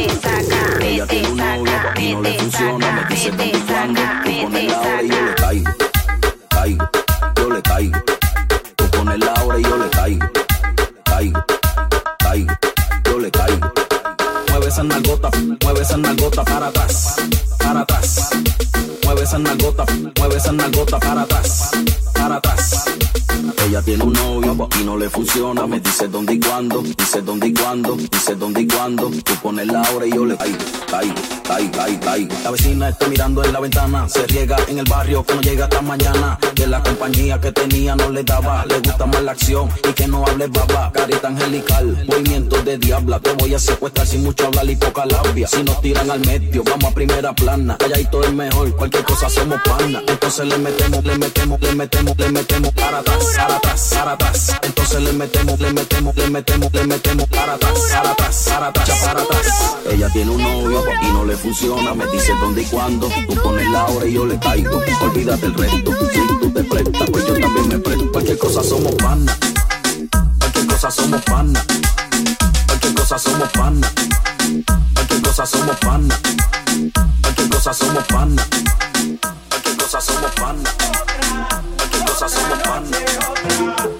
Ella 0.82 1.06
tiene 1.06 1.28
un 1.30 1.38
novio 1.38 1.74
y 1.98 2.14
no 2.14 2.22
le 2.22 2.40
funciona, 2.40 2.92
me 2.92 3.16
dice 3.16 3.30
dónde 3.30 3.46
y 3.46 3.62
cuándo. 3.62 4.02
Tú 4.24 4.42
pones 4.42 4.72
la 4.72 4.82
hora 4.82 5.04
y 5.04 5.10
yo 5.10 5.22
le 5.22 5.36
caigo, 5.36 5.72
caigo, 6.50 6.90
yo 7.36 7.50
le 7.50 7.62
caigo. 7.62 8.00
Tú 8.76 8.86
pones 8.90 9.20
la 9.20 9.34
hora 9.44 9.60
y 9.60 9.64
yo 9.64 9.78
le 9.78 9.90
caigo, 9.92 10.28
caigo, 11.04 11.46
caigo, 12.18 12.54
yo 13.06 13.20
le 13.20 13.30
caigo. 13.32 13.74
Mueve 14.50 14.68
esa 14.68 14.84
nalgota, 14.84 15.30
mueve 15.64 15.82
esa 15.82 15.98
nalgota 15.98 16.44
para 16.44 16.68
atrás, 16.68 17.18
para 17.60 17.82
atrás. 17.82 18.32
Esa 19.30 19.38
nalgota, 19.38 19.86
mueve 20.18 20.38
esa 20.38 20.52
nalgota 20.52 21.00
para 21.00 21.22
atrás, 21.22 21.70
para 22.16 22.38
atrás. 22.38 23.09
Ella 23.66 23.82
tiene 23.82 24.04
un 24.04 24.14
novio 24.14 24.70
y 24.80 24.84
no 24.84 24.98
le 24.98 25.10
funciona. 25.10 25.66
Me 25.68 25.80
dice 25.80 26.08
dónde 26.08 26.34
y 26.34 26.40
cuándo, 26.40 26.82
dice 26.82 27.22
dónde 27.22 27.48
y 27.48 27.54
cuándo, 27.54 27.96
dice 27.96 28.36
dónde 28.36 28.62
y 28.62 28.68
cuándo. 28.68 29.10
Tú 29.10 29.34
pones 29.42 29.68
la 29.68 29.82
hora 29.92 30.06
y 30.06 30.12
yo 30.12 30.26
le 30.26 30.36
caigo, 30.36 30.58
caigo, 30.90 31.14
caigo, 31.44 31.72
caigo, 31.72 32.00
caigo. 32.00 32.36
La 32.44 32.52
vecina 32.52 32.90
está 32.90 33.08
mirando 33.08 33.44
en 33.44 33.54
la 33.54 33.60
ventana. 33.60 34.10
Se 34.10 34.26
riega 34.28 34.58
en 34.68 34.80
el 34.80 34.86
barrio 34.86 35.24
que 35.24 35.36
no 35.36 35.42
llega 35.42 35.66
hasta 35.66 35.82
mañana. 35.82 36.38
Que 36.56 36.68
la 36.68 36.82
compañía 36.84 37.40
que 37.40 37.52
tenía 37.52 37.96
no 37.96 38.10
le 38.10 38.24
daba. 38.24 38.66
Le 38.66 38.80
gusta 38.80 39.06
más 39.06 39.24
la 39.24 39.32
acción 39.32 39.70
y 39.90 39.94
que 39.94 40.08
no 40.08 40.26
hable 40.26 40.48
baba. 40.48 40.92
Carita 40.92 41.28
angelical, 41.28 42.06
movimiento 42.08 42.62
de 42.64 42.78
diabla. 42.78 43.20
Te 43.20 43.34
voy 43.34 43.54
a 43.54 43.60
secuestrar 43.60 44.08
sin 44.08 44.24
mucho 44.24 44.48
hablar 44.48 44.70
y 44.70 44.76
poca 44.76 45.06
labia. 45.06 45.48
Si 45.48 45.64
nos 45.64 45.82
tiran 45.82 46.10
al 46.12 46.20
medio, 46.22 46.64
vamos 46.64 46.92
a 46.92 46.94
primera 46.94 47.34
plana. 47.34 47.78
Calladito 47.78 48.24
es 48.24 48.34
mejor, 48.34 48.76
cualquier 48.76 49.04
cosa 49.04 49.28
hacemos 49.28 49.60
pana. 49.64 50.02
Entonces 50.08 50.48
le 50.48 50.58
metemos, 50.58 51.04
le 51.04 51.18
metemos, 51.18 51.60
le 51.62 51.76
metemos, 51.76 52.18
le 52.18 52.32
metemos 52.32 52.74
para 52.74 53.00
atrás, 53.00 53.39
para 53.40 53.56
atrás, 53.56 53.92
para 53.94 54.12
atrás. 54.14 54.52
Entonces 54.62 55.02
le 55.02 55.14
metemos, 55.14 55.60
le 55.60 55.74
metemos, 55.74 56.16
le 56.16 56.30
metemos, 56.30 56.74
le 56.74 56.88
metemos 56.88 57.28
para 57.28 57.54
atrás, 57.54 57.80
para 57.92 58.12
atrás, 58.12 58.46
para 58.50 58.68
atrás, 58.68 58.90
para 59.06 59.22
atrás. 59.22 59.76
Ella 59.90 60.10
tiene 60.12 60.32
un 60.32 60.42
novio 60.42 60.84
y 61.02 61.08
no 61.12 61.26
le 61.26 61.38
funciona. 61.38 61.94
Me 61.94 62.06
dice 62.08 62.34
dónde 62.40 62.62
y 62.62 62.66
cuándo. 62.66 63.10
Tú 63.28 63.36
pones 63.42 63.70
la 63.70 63.86
hora 63.86 64.06
y 64.06 64.14
yo 64.14 64.26
le 64.26 64.38
caigo. 64.40 64.82
Olvídate 65.02 65.46
el 65.46 65.54
resto. 65.54 65.92
Si 66.12 66.40
tú 66.40 66.52
te 66.52 66.64
prestas, 66.64 67.10
pues 67.12 67.28
yo 67.28 67.40
también 67.40 67.68
me 67.70 67.80
presto. 67.80 68.12
Cualquier 68.12 68.38
cosa 68.38 68.64
somos 68.64 68.94
pana. 68.96 69.38
Cualquier 70.40 70.68
cosa 70.68 70.92
somos 70.92 71.22
pana. 71.24 71.66
Cualquier 72.68 72.94
cosa 72.94 73.18
somos 73.18 73.50
pana. 73.50 73.94
Cualquier 74.94 75.22
cosa 75.22 75.46
somos 75.46 75.78
pana. 75.78 76.20
Cualquier 77.22 77.50
cosa 77.50 77.74
somos 77.74 78.06
pana. 78.06 78.48
Cualquier 79.50 79.78
cosa 79.78 80.02
somos 80.02 80.32
pana. 80.32 80.70
Cosa 82.20 82.38
somos 82.38 82.60
pana. 82.64 82.98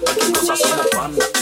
Cualquier 0.02 0.32
cosa 0.34 0.56
somos 0.58 0.88
pana. 0.88 1.39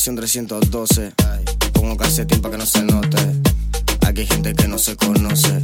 Habitación 0.00 0.16
312, 0.16 1.12
pongo 1.74 1.94
calcetín 1.94 2.40
pa' 2.40 2.50
que 2.50 2.56
no 2.56 2.64
se 2.64 2.82
note. 2.82 3.18
Aquí 4.06 4.20
hay 4.22 4.26
gente 4.26 4.54
que 4.54 4.66
no 4.66 4.78
se 4.78 4.96
conoce. 4.96 5.60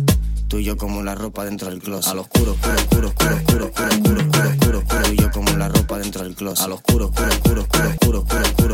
Tú 0.48 0.58
y 0.58 0.64
yo 0.64 0.76
como 0.76 1.02
la 1.02 1.14
ropa 1.14 1.46
dentro 1.46 1.70
del 1.70 1.80
closet. 1.80 2.12
Al 2.12 2.18
oscuro, 2.18 2.52
oscuro, 2.52 2.74
oscuro, 2.76 3.08
oscuro, 3.08 3.32
oscuro, 3.32 3.66
oscuro, 3.66 3.94
oscuro, 3.94 4.20
oscuro, 4.20 4.28
oscuro, 4.28 4.80
oscuro. 4.80 5.04
Tú 5.04 5.12
y 5.12 5.16
yo 5.16 5.30
como 5.30 5.50
la 5.56 5.68
ropa 5.68 5.98
dentro 5.98 6.22
del 6.22 6.34
closet. 6.34 6.66
Al 6.66 6.72
oscuro, 6.72 7.06
oscuro, 7.06 7.28
oscuro, 7.30 7.62
oscuro, 7.62 7.88
oscuro, 7.88 8.18
oscuro, 8.20 8.65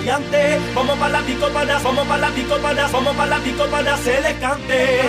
maleante? 0.00 0.58
Vamos 0.74 0.98
pa' 0.98 1.08
la 1.08 1.20
picópanas, 1.20 1.82
vamos 1.82 2.06
pa' 2.06 2.16
la 2.16 2.28
picópanas, 2.30 2.92
vamos 2.92 3.16
pa' 3.16 3.26
la 3.26 3.38
picópanas, 3.38 4.00
se 4.00 4.20
les 4.20 4.34
cante. 4.38 5.00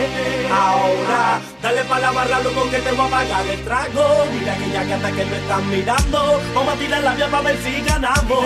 Ahora, 0.51 1.41
dale 1.61 1.83
pa' 1.85 1.99
la 1.99 2.11
barra, 2.11 2.39
loco, 2.41 2.69
que 2.69 2.79
te 2.79 2.91
voy 2.91 3.07
a 3.07 3.09
pagar 3.09 3.47
el 3.47 3.63
trago. 3.63 4.25
Mira 4.33 4.53
aquella 4.53 4.83
gata 4.83 5.11
que 5.11 5.25
me 5.25 5.37
están 5.37 5.69
mirando. 5.69 6.41
Vamos 6.53 6.73
a 6.73 6.77
tirar 6.77 7.03
la 7.03 7.13
vía 7.13 7.27
pa' 7.29 7.41
ver 7.41 7.57
si 7.63 7.81
ganamos. 7.81 8.45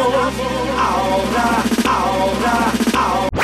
Ahora, 0.78 1.48
ahora, 1.86 2.76
¿Dónde 2.96 3.34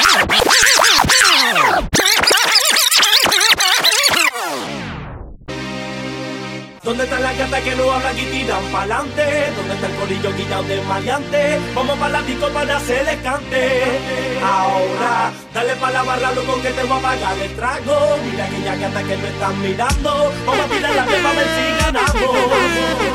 que 8.16 8.22
y 8.22 8.26
tiran 8.26 8.64
pa'lante? 8.72 9.52
¿Dónde 9.56 9.74
está 9.76 9.88
el 9.88 9.96
corillo 9.96 10.34
guillado 10.36 10.64
de 10.64 10.82
maleante? 10.82 11.60
Vamos 11.74 11.98
pa' 11.98 12.10
la 12.10 12.20
pico 12.22 12.48
para 12.50 12.78
hacer 12.78 13.06
cante. 13.22 14.00
Ahora, 14.44 15.32
dale 15.54 15.76
pa' 15.76 15.92
la 15.92 16.04
barra, 16.04 16.32
loco, 16.32 16.62
que 16.62 16.70
te 16.70 16.84
voy 16.84 16.98
a 16.98 17.02
pagar 17.02 17.38
el 17.38 17.56
trago. 17.56 18.18
Mira 18.26 18.46
aquella 18.46 18.76
gata 18.76 19.04
que 19.04 19.18
me 19.18 19.28
están 19.28 19.62
mirando. 19.62 20.34
Vamos 20.46 20.66
a 20.66 20.70
tirar 20.70 20.96
la 20.96 21.06
pipa 21.06 21.30
a 21.30 21.34
ver 21.34 21.48
si 21.56 21.84
ganamos. 21.84 22.36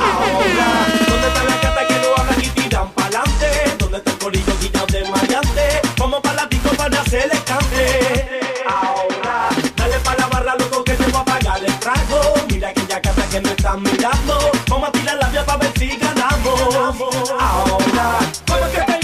Ahora, 0.06 0.68
¿dónde 1.08 1.28
están 1.28 1.46
las 1.46 1.62
gatas 1.62 1.84
que 1.86 1.94
no 1.94 2.16
hablan 2.16 2.40
y 2.40 2.48
tiran 2.48 2.90
pa'lante? 2.90 3.50
¿Dónde 3.78 3.98
está 3.98 4.10
el 4.10 4.18
corillo 4.18 4.52
guillado 4.60 4.86
de 4.86 5.04
maleante? 5.10 5.80
Vamos 5.98 6.20
pa' 6.20 6.32
la 6.34 6.48
pico 6.48 6.70
para 6.70 7.00
hacer 7.00 7.28
cante. 7.44 8.40
Ahora, 8.66 9.48
dale 9.76 9.98
pa' 9.98 10.14
la 10.16 10.26
barra, 10.28 10.54
loco, 10.56 10.84
que 10.84 10.92
te 10.92 11.04
voy 11.10 11.20
a 11.20 11.24
pagar 11.24 11.64
el 11.64 11.78
trago. 11.80 12.34
Mira 12.48 12.68
aquella 12.68 13.00
gata 13.00 13.26
que 13.30 13.40
me 13.40 13.50
están 13.50 13.82
mirando. 13.82 14.55
La 15.20 15.28
vía 15.28 15.44
para 15.46 15.58
ver 15.58 15.72
si 15.78 15.96
ganamos. 15.96 16.60
Ahora, 17.38 18.18
¿cómo 18.46 18.95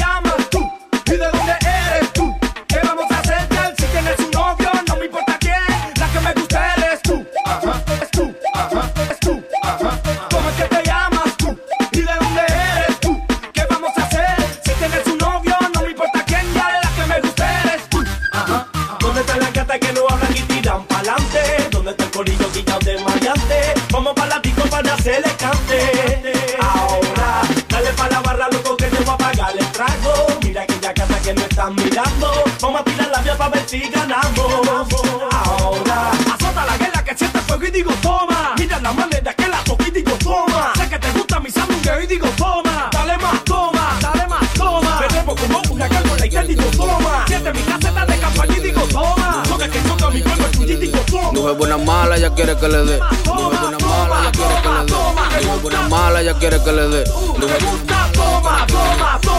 Mujer 51.42 51.56
buena 51.56 51.76
mala, 51.76 52.16
ya 52.18 52.30
quiere 52.30 52.56
que 52.56 52.68
le 52.68 52.84
dé. 52.84 53.00
Mujer 53.34 53.58
buena 53.60 53.78
mala, 53.80 54.22
ya 54.22 54.32
quiere 54.32 54.62
que 54.62 54.70
le 54.70 54.86
dé. 54.86 54.94
Mujer 55.42 55.60
buena 55.60 55.88
mala, 55.88 56.22
ya 56.22 56.34
quiere 56.38 56.62
que 56.62 56.72
le 56.72 56.88
dé. 56.88 57.04
Mujer 57.36 57.62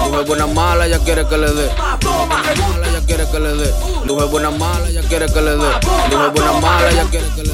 Mujer 0.10 0.26
buena 0.26 0.48
mala, 0.48 0.86
ya 0.88 1.00
quiere 1.00 1.26
que 1.26 1.38
le 1.38 1.52
dé. 1.54 1.70
Mala, 2.28 2.92
ya 2.92 3.02
quiere 3.06 3.26
que 3.32 3.40
le 3.40 3.54
dé. 3.56 3.74
Mujer 4.06 4.28
buena 4.28 4.52
mala, 4.52 4.90
ya 4.90 5.02
quiere 5.04 5.28
que 5.28 5.42
le 5.42 5.52
dé. 5.52 5.70
Mujer 6.12 6.32
buena 6.36 6.52
mala, 6.60 6.92
ya 6.92 7.04
quiere 7.06 7.28
que 7.38 7.44
le 7.44 7.50
dé. 7.50 7.53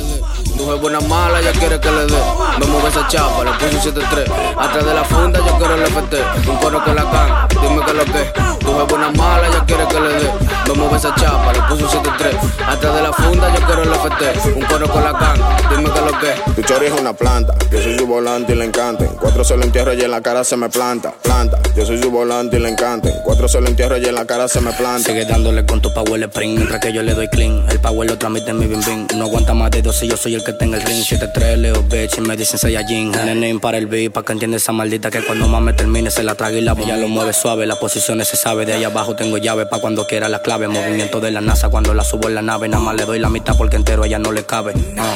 Mujer 0.59 0.77
buena 0.81 0.99
mala, 0.99 1.39
ya 1.41 1.53
quiere 1.53 1.79
que 1.79 1.89
le 1.89 2.05
dé. 2.05 2.21
Me 2.59 2.65
mueve 2.65 2.89
esa 2.89 3.07
chapa, 3.07 3.45
le 3.45 3.51
puse 3.51 3.89
un 3.89 3.95
7-3. 3.95 4.25
Atrás 4.57 4.85
de 4.85 4.93
la 4.93 5.03
funda, 5.05 5.39
yo 5.39 5.57
quiero 5.57 5.73
el 5.75 5.83
FT. 5.83 6.49
Un 6.49 6.57
coro 6.57 6.83
con 6.83 6.95
la 6.95 7.03
can, 7.09 7.47
dime 7.61 7.85
que 7.85 7.93
lo 7.93 8.05
que. 8.05 8.65
Mujer 8.65 8.87
buena 8.89 9.11
mala, 9.11 9.49
ya 9.49 9.63
quiere 9.65 9.87
que 9.87 9.99
le 10.01 10.09
dé. 10.09 10.29
Me 10.67 10.73
mueve 10.73 10.97
esa 10.97 11.15
chapa, 11.15 11.53
le 11.53 11.61
puse 11.61 11.83
un 11.83 12.03
7-3. 12.03 12.37
Atrás 12.67 12.93
de 12.93 13.01
la 13.01 13.13
funda, 13.13 13.53
yo 13.57 13.65
quiero 13.65 13.83
el 13.83 13.89
FT. 13.89 14.49
Un 14.57 14.65
coro 14.65 14.89
con 14.89 15.03
la 15.03 15.13
can, 15.13 15.41
dime 15.69 15.89
que 15.91 16.01
lo 16.01 16.19
que. 16.19 16.51
Tu 16.55 16.61
chori 16.63 16.87
es 16.87 16.99
una 16.99 17.13
planta, 17.13 17.55
yo 17.71 17.81
soy 17.81 17.97
su 17.97 18.05
volante 18.05 18.51
y 18.51 18.55
le 18.55 18.65
encanta. 18.65 19.05
En 19.05 19.15
Cuatro 19.15 19.45
se 19.45 19.55
lo 19.55 19.63
entierro 19.63 19.93
y 19.93 20.01
en 20.01 20.11
la 20.11 20.21
cara 20.21 20.43
se 20.43 20.57
me 20.57 20.69
planta. 20.69 21.13
Planta, 21.23 21.57
yo 21.75 21.85
soy 21.85 22.01
su 22.01 22.11
volante 22.11 22.57
y 22.57 22.59
le 22.59 22.69
encanta. 22.69 23.07
En 23.07 23.21
Cuatro 23.23 23.47
se 23.47 23.61
lo 23.61 23.67
entierro 23.67 23.97
y 23.97 24.05
en 24.05 24.15
la 24.15 24.25
cara 24.25 24.49
se 24.49 24.59
me 24.59 24.73
planta. 24.73 25.09
Sigue 25.09 25.23
dándole 25.23 25.65
con 25.65 25.81
tu 25.81 25.93
power 25.93 26.21
spring 26.23 26.55
mientras 26.55 26.81
que 26.81 26.91
yo 26.91 27.01
le 27.01 27.13
doy 27.13 27.29
clean. 27.29 27.65
El 27.69 27.79
power 27.79 28.09
lo 28.09 28.17
transmite 28.17 28.51
en 28.51 28.59
mi 28.59 28.67
bim 28.67 28.81
bim. 28.83 29.07
No 29.15 29.25
aguanta 29.25 29.53
más 29.53 29.71
de 29.71 29.81
12, 29.81 30.05
yo 30.05 30.17
soy 30.17 30.35
el 30.35 30.43
que 30.43 30.48
tenga 30.53 30.77
el 30.77 30.83
ring. 30.83 31.03
7-3, 31.03 31.55
Leo 31.57 31.83
bitch 31.83 32.17
y 32.17 32.21
me 32.21 32.35
dicen 32.35 32.59
Saiyajin. 32.59 33.11
Name 33.11 33.59
para 33.59 33.77
el 33.77 33.87
beat, 33.87 34.11
pa' 34.11 34.23
que 34.23 34.33
entienda 34.33 34.57
esa 34.57 34.71
maldita 34.71 35.09
que 35.09 35.21
cuando 35.23 35.47
más 35.47 35.61
me 35.61 35.73
termine 35.73 36.11
se 36.11 36.23
la 36.23 36.35
traga 36.35 36.57
y 36.57 36.61
la 36.61 36.73
Ella 36.73 36.97
lo 36.97 37.07
mueve 37.07 37.33
suave, 37.33 37.65
las 37.65 37.77
posiciones 37.77 38.27
se 38.27 38.37
sabe. 38.37 38.65
De 38.65 38.73
ahí 38.73 38.83
abajo 38.83 39.15
tengo 39.15 39.37
llave 39.37 39.65
pa' 39.65 39.79
cuando 39.79 40.07
quiera 40.07 40.29
la 40.29 40.41
clave. 40.41 40.67
Movimiento 40.67 41.19
de 41.19 41.31
la 41.31 41.41
NASA 41.41 41.69
cuando 41.69 41.93
la 41.93 42.03
subo 42.03 42.27
en 42.27 42.35
la 42.35 42.41
nave. 42.41 42.67
Nada 42.67 42.83
más 42.83 42.95
le 42.95 43.05
doy 43.05 43.19
la 43.19 43.29
mitad 43.29 43.57
porque 43.57 43.75
entero 43.75 44.03
a 44.03 44.07
ella 44.07 44.19
no 44.19 44.31
le 44.31 44.45
cabe. 44.45 44.73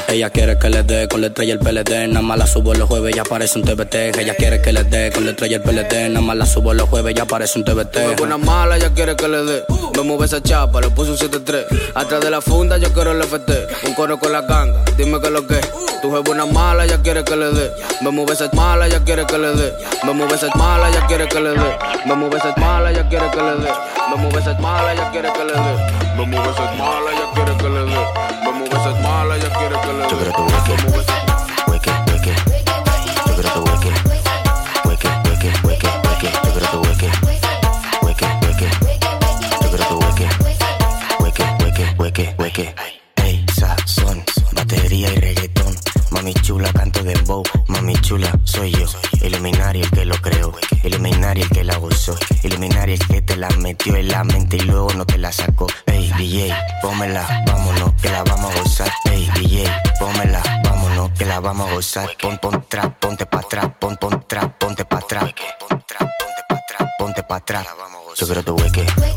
Ella 0.08 0.30
quiere 0.30 0.58
que 0.58 0.70
le 0.70 0.84
dé 0.84 1.08
con 1.08 1.22
la 1.22 1.28
estrella 1.28 1.54
y 1.54 1.58
el 1.58 1.60
PLD. 1.60 2.08
Nada 2.08 2.22
más 2.22 2.38
la 2.38 2.48
subo 2.48 2.74
los 2.74 2.88
jueves, 2.88 3.16
ya 3.16 3.24
parece 3.24 3.60
un 3.60 3.66
TBT. 3.66 4.18
Ella 4.20 4.36
quiere 4.36 4.62
que 4.62 4.74
le 4.74 4.84
dé 4.84 5.12
con 5.12 5.26
la 5.26 5.32
estrella 5.32 5.54
y 5.54 5.56
el 5.56 5.62
PLD. 5.62 6.10
Nada 6.10 6.22
más 6.22 6.38
la 6.38 6.46
subo 6.46 6.74
los 6.74 6.90
jueves, 6.90 7.16
ya 7.16 7.26
parece 7.26 7.60
un 7.60 7.66
TBT. 7.66 7.98
Mujer 7.98 8.16
buena 8.18 8.38
mala, 8.38 8.78
ya 8.78 8.94
quiere 8.94 9.16
que 9.16 9.28
le 9.28 9.44
dé. 9.44 9.64
Me 9.96 10.02
mueve 10.02 10.26
esa 10.26 10.42
chapa, 10.42 10.82
le 10.82 10.90
puse 10.90 11.12
un 11.12 11.18
7-3. 11.18 11.66
Atrás 11.94 12.22
de 12.22 12.30
la 12.30 12.42
funda, 12.42 12.78
yo 12.78 12.92
quiero 12.94 13.12
el 13.12 13.24
FT. 13.24 13.88
Un 13.88 13.94
coro 13.94 14.18
con 14.18 14.32
la 14.32 14.42
ganga, 14.42 14.84
dime 14.98 15.20
que 15.24 15.30
lo 15.30 15.48
que. 15.48 15.62
Tu 16.02 16.10
mujer 16.10 16.24
buena 16.26 16.46
mala, 16.46 16.86
ya 16.86 17.02
quiere 17.02 17.24
que 17.24 17.36
le 17.36 17.50
dé. 17.52 17.72
Me 18.02 18.12
mueve 18.12 18.34
esa 18.34 18.50
mala, 18.54 18.88
ya 18.90 19.00
quiere 19.04 19.26
que 19.26 19.38
le 19.38 19.56
dé. 19.56 19.74
Me 20.04 20.14
mueve 20.14 20.36
esa 20.36 20.50
mala, 20.56 20.92
ya 20.92 21.08
quiere 21.08 21.28
que 21.30 21.40
le 21.40 21.52
dé. 21.52 21.78
Me 22.06 22.14
mueve 22.16 22.38
esa 22.38 22.54
mala, 22.58 22.92
ya 22.92 23.08
quiere 23.08 23.30
que 23.32 23.42
le 23.42 23.56
dé. 23.64 23.72
Me 24.10 24.18
mueve 24.18 24.40
esa 24.40 24.54
mala, 24.60 24.94
ya 24.94 25.12
quiere 25.12 25.32
que 25.32 25.44
le 25.44 25.54
dé. 25.54 25.74
Me 26.18 26.26
mueve 26.26 26.50
esa 26.52 26.72
mala, 26.78 27.12
ya 27.14 27.34
quiere 27.34 27.58
que 27.58 27.70
le 27.70 27.86
dé. 27.86 28.06
Me 28.46 28.52
mueve 28.52 28.76
esa 28.78 28.92
mala, 29.02 29.38
ya 29.38 29.50
quiere 29.50 29.76
que 29.82 29.88
le 29.94 30.04
dé. 30.04 30.16
Me 30.74 30.84
mueve 30.84 31.00
esa- 31.00 32.24
Ey, 42.76 42.93
Mami 46.24 46.36
chula, 46.36 46.72
canto 46.72 47.04
de 47.04 47.16
bow. 47.26 47.44
Mami 47.68 47.96
chula, 47.96 48.32
soy 48.46 48.72
yo. 48.72 48.86
Iluminario 49.24 49.84
el 49.84 49.92
que 49.92 50.06
lo 50.06 50.16
creó. 50.22 50.54
Iluminario 50.82 51.44
el 51.44 51.50
que 51.50 51.66
la 51.66 51.76
gozó. 51.76 52.18
Iluminario 52.44 52.96
el 52.96 53.08
que 53.08 53.22
te 53.22 53.36
la 53.36 53.50
metió 53.60 53.94
en 53.98 54.08
la 54.08 54.24
mente 54.24 54.56
y 54.56 54.62
luego 54.62 54.94
no 54.94 55.06
te 55.06 55.18
la 55.18 55.34
sacó. 55.34 55.68
Ey, 55.86 56.14
DJ, 56.14 56.56
pómela, 56.82 57.28
vámonos, 57.46 57.92
que 58.02 58.10
la 58.10 58.24
vamos 58.24 58.56
a 58.56 58.58
gozar. 58.58 58.90
Ey, 59.12 59.30
DJ, 59.36 59.70
pómela, 60.00 60.42
vámonos, 60.64 61.12
que 61.12 61.26
la 61.26 61.42
vamos 61.42 61.70
a 61.70 61.74
gozar. 61.74 62.10
Pon, 62.22 62.38
pon 62.38 62.66
trap, 62.70 63.00
ponte 63.02 63.26
pa' 63.26 63.40
atrás, 63.40 63.72
pon, 63.78 63.98
pon 63.98 64.26
trap, 64.26 64.58
ponte 64.58 64.86
pa' 64.86 65.00
atrás. 65.00 65.26
Ponte 65.60 65.84
pa' 66.48 66.56
atrás, 66.56 66.90
ponte 66.98 67.24
pa' 67.24 67.36
atrás. 67.36 67.68
Yo 68.16 68.26
quiero 68.28 68.44
tu 68.44 68.56
hueque. 68.56 69.13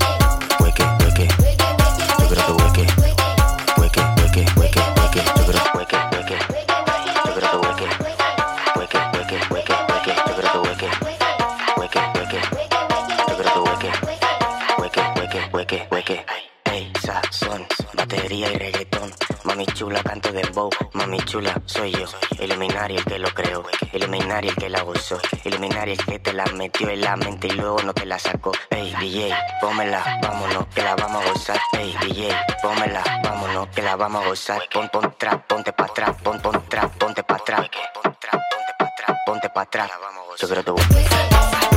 Chula, 21.27 21.61
soy 21.66 21.91
yo. 21.93 22.07
Iluminario 22.41 22.99
el 22.99 23.05
que 23.05 23.18
lo 23.18 23.29
creó. 23.35 23.64
Iluminario 23.93 24.51
el 24.51 24.57
que 24.57 24.70
la 24.70 24.83
gozó. 24.83 25.18
Iluminario 25.45 25.95
el 25.95 26.05
que 26.05 26.18
te 26.18 26.33
la 26.33 26.47
metió 26.47 26.89
en 26.89 27.01
la 27.03 27.16
mente 27.16 27.49
y 27.49 27.51
luego 27.51 27.83
no 27.83 27.93
te 27.93 28.07
la 28.07 28.18
sacó. 28.18 28.53
Ey, 28.70 28.95
DJ, 29.01 29.35
pómela, 29.61 30.18
vámonos, 30.22 30.66
que 30.68 30.83
la 30.83 30.95
vamos 30.97 31.22
a 31.24 31.33
gozar. 31.33 31.61
Ey, 31.72 31.95
DJ, 32.01 32.35
pómela, 32.62 33.03
vámonos, 33.24 33.68
que 33.68 33.83
la 33.83 33.97
vamos 33.97 34.24
a 34.24 34.29
gozar. 34.29 34.62
Pon, 34.72 34.89
pon, 34.89 35.14
trap, 35.18 35.47
ponte 35.47 35.72
pa' 35.72 35.85
atrás, 35.85 36.16
pon, 36.22 36.41
pon, 36.41 36.62
trap, 36.68 36.97
ponte 36.97 37.22
pa' 37.22 37.37
atrás. 37.37 37.68
Ponte 39.27 39.49
pa' 39.51 39.62
atrás. 39.62 39.91
Yo 40.39 40.47
quiero 40.47 40.62
tu 40.62 40.74
wiki, 40.74 40.95
wiki, 40.95 41.05
wiki. 41.05 41.76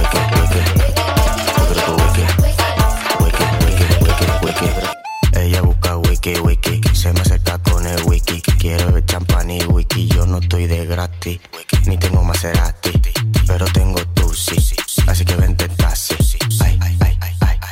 No 10.40 10.44
estoy 10.44 10.68
de 10.68 10.86
gratis. 10.86 11.40
Ni 11.86 11.98
tengo 11.98 12.24
Maserati. 12.24 12.92
Pero 13.46 13.66
tengo 13.66 14.00
tu 14.14 14.34
sí. 14.34 14.56
Así 15.08 15.26
que 15.26 15.36
vente 15.36 15.66
en 15.66 15.76
taxi. 15.76 16.16
Ay, 16.62 16.80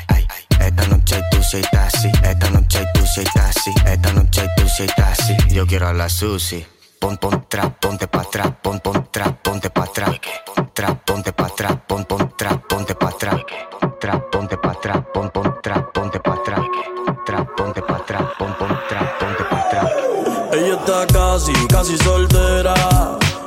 ay. 0.09 0.27
Esta 0.59 0.87
noche 0.87 1.15
hay 1.15 1.23
tu 1.31 1.57
y 1.57 1.61
taxi. 1.71 2.11
Esta 2.23 2.49
noche 2.49 2.79
hay 2.79 2.85
tu 2.93 3.21
y 3.21 3.23
taxi. 3.23 3.71
Esta 3.85 4.11
noche 4.13 4.41
hay 4.41 4.47
tu 4.57 4.83
y 4.83 4.87
taxi. 4.87 5.37
Yo 5.49 5.65
quiero 5.65 5.87
a 5.87 5.93
la 5.93 6.09
sushi. 6.09 6.65
Pon, 6.99 7.15
pon, 7.17 7.45
trap, 7.47 7.79
ponte 7.79 8.07
pa' 8.07 8.21
atrás, 8.21 8.53
pon, 8.61 8.79
pon, 8.79 9.07
trap, 9.11 9.39
ponte 9.43 9.69
pa' 9.69 9.83
atrás. 9.83 10.19
Trap, 10.73 11.05
ponte 11.05 11.31
pa' 11.31 11.45
atrás, 11.45 11.77
pon, 11.87 12.05
pon, 12.05 12.33
trap, 12.35 12.63
ponte 12.67 12.95
pa' 12.95 13.09
atrás. 13.09 13.41
Casi, 21.13 21.53
casi 21.67 21.97
soltera. 21.97 22.73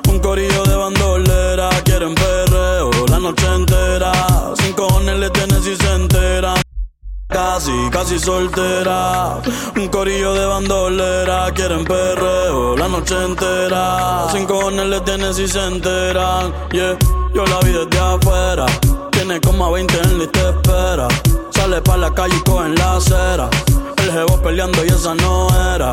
Un 0.08 0.18
corillo 0.18 0.62
de 0.64 0.76
bandolera. 0.76 1.70
Quieren 1.84 2.14
perreo 2.14 2.90
la 3.08 3.18
noche 3.18 3.46
entera. 3.46 4.12
Sin 4.56 4.72
cojones 4.74 5.18
le 5.18 5.30
tienen 5.30 5.62
si 5.62 5.76
se 5.76 5.94
enteran. 5.94 6.60
Casi, 7.28 7.72
casi 7.90 8.18
soltera. 8.18 9.40
Un 9.76 9.88
corillo 9.88 10.34
de 10.34 10.46
bandolera. 10.46 11.52
Quieren 11.54 11.84
perreo 11.84 12.76
la 12.76 12.88
noche 12.88 13.14
entera. 13.24 14.28
Sin 14.32 14.46
cojones 14.46 14.86
le 14.86 15.00
tienen 15.00 15.32
si 15.34 15.48
se 15.48 15.64
enteran. 15.64 16.52
Yeah, 16.72 16.98
yo 17.34 17.44
la 17.46 17.60
vi 17.60 17.72
desde 17.72 17.98
afuera. 17.98 18.66
Tiene 19.12 19.40
como 19.40 19.66
a 19.66 19.70
20 19.70 19.98
en 20.02 20.18
lista 20.18 20.42
de 20.42 20.50
espera. 20.50 21.08
Sale 21.50 21.80
pa' 21.80 21.96
la 21.96 22.12
calle 22.12 22.36
y 22.36 22.40
coge 22.42 22.66
en 22.66 22.74
la 22.74 22.96
acera. 22.96 23.48
El 23.96 24.12
jevo 24.12 24.40
peleando 24.42 24.84
y 24.84 24.88
esa 24.88 25.14
no 25.14 25.48
era. 25.74 25.92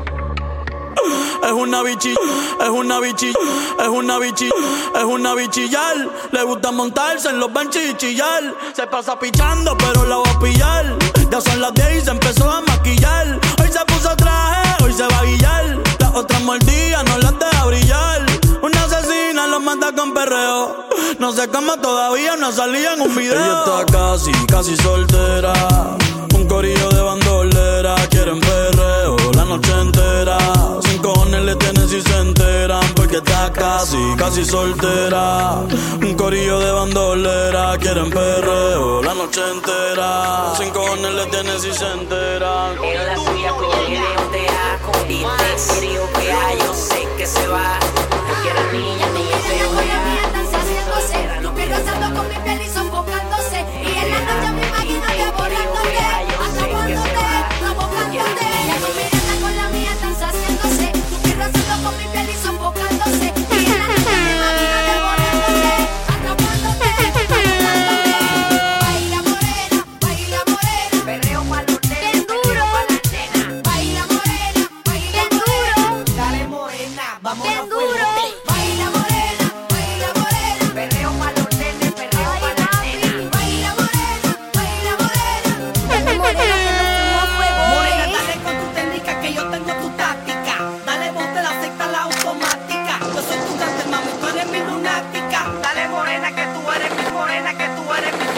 Una 1.61 1.83
bichi, 1.83 2.09
es 2.09 2.69
una 2.69 2.99
bichi, 2.99 3.29
es 3.29 3.87
una 3.87 4.17
bichi, 4.17 4.49
es 4.95 5.03
una 5.03 5.35
bichillar. 5.35 6.09
Le 6.31 6.43
gusta 6.43 6.71
montarse 6.71 7.29
en 7.29 7.39
los 7.39 7.53
benches 7.53 7.91
y 7.91 7.93
chillar. 7.97 8.55
Se 8.73 8.87
pasa 8.87 9.19
pichando, 9.19 9.77
pero 9.77 10.03
la 10.05 10.17
va 10.17 10.31
a 10.31 10.39
pillar. 10.39 10.97
Ya 11.29 11.39
son 11.39 11.61
las 11.61 11.71
10 11.75 11.97
y 11.97 12.01
se 12.01 12.09
empezó 12.09 12.49
a 12.49 12.61
maquillar. 12.61 13.39
Hoy 13.61 13.71
se 13.71 13.85
puso 13.85 14.15
traje, 14.15 14.83
hoy 14.83 14.91
se 14.91 15.03
va 15.03 15.19
a 15.19 15.23
guillar. 15.23 15.77
Las 15.99 16.15
otras 16.15 16.41
mordidas 16.41 17.03
no 17.05 17.17
las 17.19 17.37
deja 17.37 17.65
brillar. 17.65 18.25
Una 18.63 18.83
asesina 18.83 19.45
los 19.45 19.61
manda 19.61 19.93
con 19.93 20.15
perreo. 20.15 20.87
No 21.19 21.31
sé 21.31 21.47
cómo 21.47 21.77
todavía 21.77 22.37
no 22.37 22.51
salía 22.51 22.95
en 22.95 23.01
un 23.01 23.15
video. 23.15 23.35
Ella 23.35 23.83
está 23.83 23.85
casi, 23.85 24.31
casi 24.47 24.75
soltera. 24.77 25.53
Un 26.33 26.47
corillo 26.47 26.89
de 26.89 27.01
bandolera. 27.01 27.93
Quieren 28.09 28.39
perreo 28.39 29.15
la 29.35 29.45
noche 29.45 29.71
entera. 29.79 30.39
Le 31.51 31.57
tienen 31.57 31.89
si 31.89 32.01
se 32.01 32.17
enteran. 32.17 32.81
Porque 32.95 33.17
está 33.17 33.51
casi, 33.51 33.97
casi 34.17 34.45
soltera. 34.45 35.65
Un 36.01 36.13
corillo 36.15 36.59
de 36.59 36.71
bandolera. 36.71 37.77
Quieren 37.77 38.09
perreo 38.09 39.03
la 39.03 39.13
noche 39.13 39.41
entera. 39.51 40.53
Sin 40.57 40.69
cojones 40.69 41.13
le 41.13 41.25
tienen 41.25 41.59
si 41.59 41.73
se 41.73 41.91
enteran. 41.91 42.81
En 42.81 43.05
la 43.05 43.17
suya 43.17 43.51
con 43.51 43.69
GTA 43.69 44.79
con 44.85 45.07
Dites, 45.09 45.77
quiero 45.77 46.07
que 46.13 46.63
yo 46.63 46.73
sé 46.73 47.05
que 47.17 47.27
se 47.27 47.45
va. 47.47 47.77
Yo 48.29 48.35
quiero 48.43 48.71
niña, 48.71 49.07
mía 49.07 49.37
feo. 49.45 49.90
Morena 96.21 96.35
que 96.35 96.45
tú 96.53 96.71
eres 96.71 96.91
mi 96.91 97.11
morena, 97.11 97.51
que 97.51 97.67
tú 97.75 97.93
eres 97.93 98.13
mi 98.13 98.30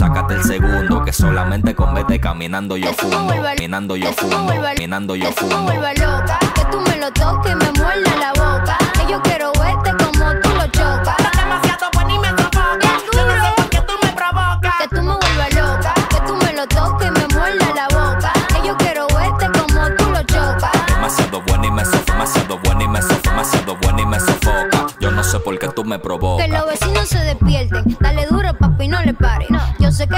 sácate 0.00 0.34
el 0.34 0.44
segundo. 0.44 1.04
Que 1.04 1.12
solamente 1.12 1.74
con 1.74 1.94
vete 1.94 2.18
caminando 2.18 2.76
yo 2.76 2.92
fundo. 2.94 3.34
Caminando 3.42 3.96
yo 3.96 4.10
fundo. 4.12 4.54
Caminando 4.62 5.14
yo 5.14 5.30
vuelve 5.40 5.94
loca. 5.96 6.38
Que 6.54 6.64
tú 6.70 6.80
me 6.80 6.96
lo 6.96 7.12
toques 7.12 7.52
y 7.52 7.54
me 7.54 7.70
muerda 7.72 8.16
la 8.18 8.32
boca. 8.32 8.78
Que 8.94 9.12
yo 9.12 9.20
quiero 9.22 9.52
verte 9.52 9.90
como 10.02 10.24
tú 10.40 10.48
lo 10.56 10.66
chocas. 10.68 11.16
demasiado 11.36 11.90
bueno 11.92 12.14
y 12.14 12.18
me 12.18 12.28
sofoca. 12.28 12.88
Yo 13.12 13.26
no 13.26 13.34
sé 13.44 13.52
por 13.56 13.68
qué 13.68 13.80
tú 13.82 13.92
me 14.02 14.12
provocas. 14.12 14.74
Que 14.80 14.88
tú 14.88 15.02
me 15.02 15.14
vuelvas 15.16 15.54
loca. 15.54 15.94
Que 16.08 16.20
tú 16.26 16.34
me 16.34 16.52
lo 16.54 16.66
toques 16.66 17.08
y 17.08 17.10
me 17.10 17.34
muerda 17.34 17.74
la 17.74 17.88
boca. 17.88 18.32
Que 18.48 18.66
yo 18.66 18.76
quiero 18.78 19.06
verte 19.08 19.46
como 19.58 19.96
tú 19.96 20.10
lo 20.10 20.22
chocas. 20.22 20.72
Demasiado 20.88 21.42
bueno 21.46 21.66
y 21.66 21.70
me 21.70 21.84
sofoca. 21.84 22.12
Demasiado 22.12 22.58
bueno 22.64 22.82
y 22.82 22.88
me 22.88 23.02
sofoca. 23.02 23.30
Demasiado 23.30 23.76
bueno 23.82 24.00
y 24.00 24.06
me 24.06 24.20
sofoca. 24.20 24.86
Yo 24.98 25.10
no 25.10 25.22
sé 25.24 25.38
por 25.40 25.58
qué 25.58 25.68
tú 25.68 25.84
me 25.84 25.98
provocas. 25.98 26.46
Que 26.46 26.52
los 26.52 26.66
vecinos 26.66 27.06
se 27.06 27.18
despierten 27.18 27.98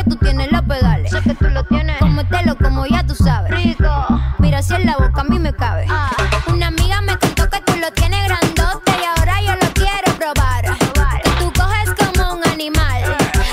tú 0.05 0.16
tienes 0.16 0.50
los 0.50 0.62
pedales. 0.62 1.11
Sé 1.11 1.20
que 1.22 1.34
tú 1.34 1.48
lo 1.50 1.64
tienes. 1.64 1.98
Cómetelo 1.98 2.57
como 2.57 2.86
ya 2.86 3.05
tú 3.05 3.14
sabes. 3.14 3.53
Rico. 3.53 3.90
Mira 4.38 4.62
si 4.62 4.74
en 4.74 4.86
la 4.86 4.96
boca 4.96 5.20
a 5.20 5.24
mí 5.24 5.38
me 5.38 5.53
cabe. 5.53 5.86
Ah. 5.88 6.11
Una 6.48 6.68
amiga 6.68 7.00
me 7.03 7.16
contó 7.18 7.48
que 7.48 7.61
tú 7.61 7.74
lo 7.80 7.90
tienes 7.92 8.24
grandote 8.24 8.92
y 9.00 9.05
ahora 9.05 9.40
yo 9.40 9.55
lo 9.55 9.72
quiero 9.72 10.12
probar. 10.18 10.64
Que 11.22 11.30
tú 11.38 11.53
coges 11.53 11.90
como 11.96 12.34
un 12.34 12.48
animal. 12.48 13.03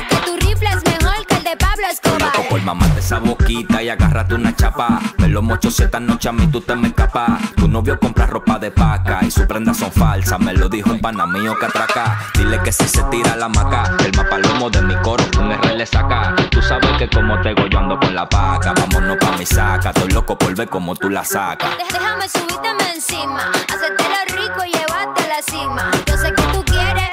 Que 0.09 0.15
tu 0.25 0.35
rifle 0.37 0.69
es 0.69 0.99
mejor 0.99 1.25
que 1.27 1.35
el 1.35 1.43
de 1.43 1.57
Pablo 1.57 1.85
Escobar. 1.91 2.35
Loco 2.35 2.57
mamá 2.65 2.87
de 2.89 2.99
esa 2.99 3.19
boquita 3.19 3.81
y 3.83 3.89
agarrarte 3.89 4.35
una 4.35 4.55
chapa. 4.55 4.99
Me 5.17 5.27
lo 5.27 5.41
mocho 5.41 5.71
si 5.71 5.83
esta 5.83 5.99
noche 5.99 6.29
a 6.29 6.31
mí 6.31 6.47
tú 6.47 6.61
te 6.61 6.75
me 6.75 6.89
escapas 6.89 7.48
Novio 7.69 7.99
compra 7.99 8.25
ropa 8.25 8.57
de 8.57 8.71
paca 8.71 9.19
y 9.21 9.29
sus 9.29 9.45
prendas 9.45 9.77
son 9.77 9.91
falsas. 9.91 10.39
Me 10.39 10.53
lo 10.53 10.67
dijo 10.67 10.89
un 10.89 10.99
pana 10.99 11.27
mío 11.27 11.55
que 11.59 11.67
atraca. 11.67 12.17
Dile 12.33 12.59
que 12.63 12.71
si 12.71 12.87
se 12.87 13.03
tira 13.03 13.35
la 13.35 13.47
maca, 13.47 13.95
el 14.03 14.11
mapalomo 14.17 14.71
de 14.71 14.81
mi 14.81 14.95
coro, 15.03 15.23
un 15.39 15.51
R 15.51 15.75
le 15.75 15.85
saca. 15.85 16.35
Tú 16.49 16.63
sabes 16.63 16.89
que 16.97 17.07
como 17.07 17.39
te 17.41 17.53
yo 17.69 17.77
ando 17.77 17.99
con 17.99 18.15
la 18.15 18.27
paca. 18.27 18.73
Vámonos 18.73 19.17
pa' 19.17 19.37
mi 19.37 19.45
saca. 19.45 19.91
Estoy 19.91 20.09
loco 20.11 20.35
por 20.35 20.55
ver 20.55 20.67
como 20.67 20.95
tú 20.95 21.11
la 21.11 21.23
sacas. 21.23 21.69
Déjame 21.77 22.27
subírteme 22.27 22.91
encima, 22.95 23.51
hacértelo 23.71 24.15
rico 24.35 24.65
y 24.65 24.71
llevarte 24.71 25.23
a 25.25 25.27
la 25.27 25.41
cima. 25.43 25.91
Yo 26.07 26.17
sé 26.17 26.33
que 26.33 26.41
tú 26.51 26.65
quieres, 26.65 27.09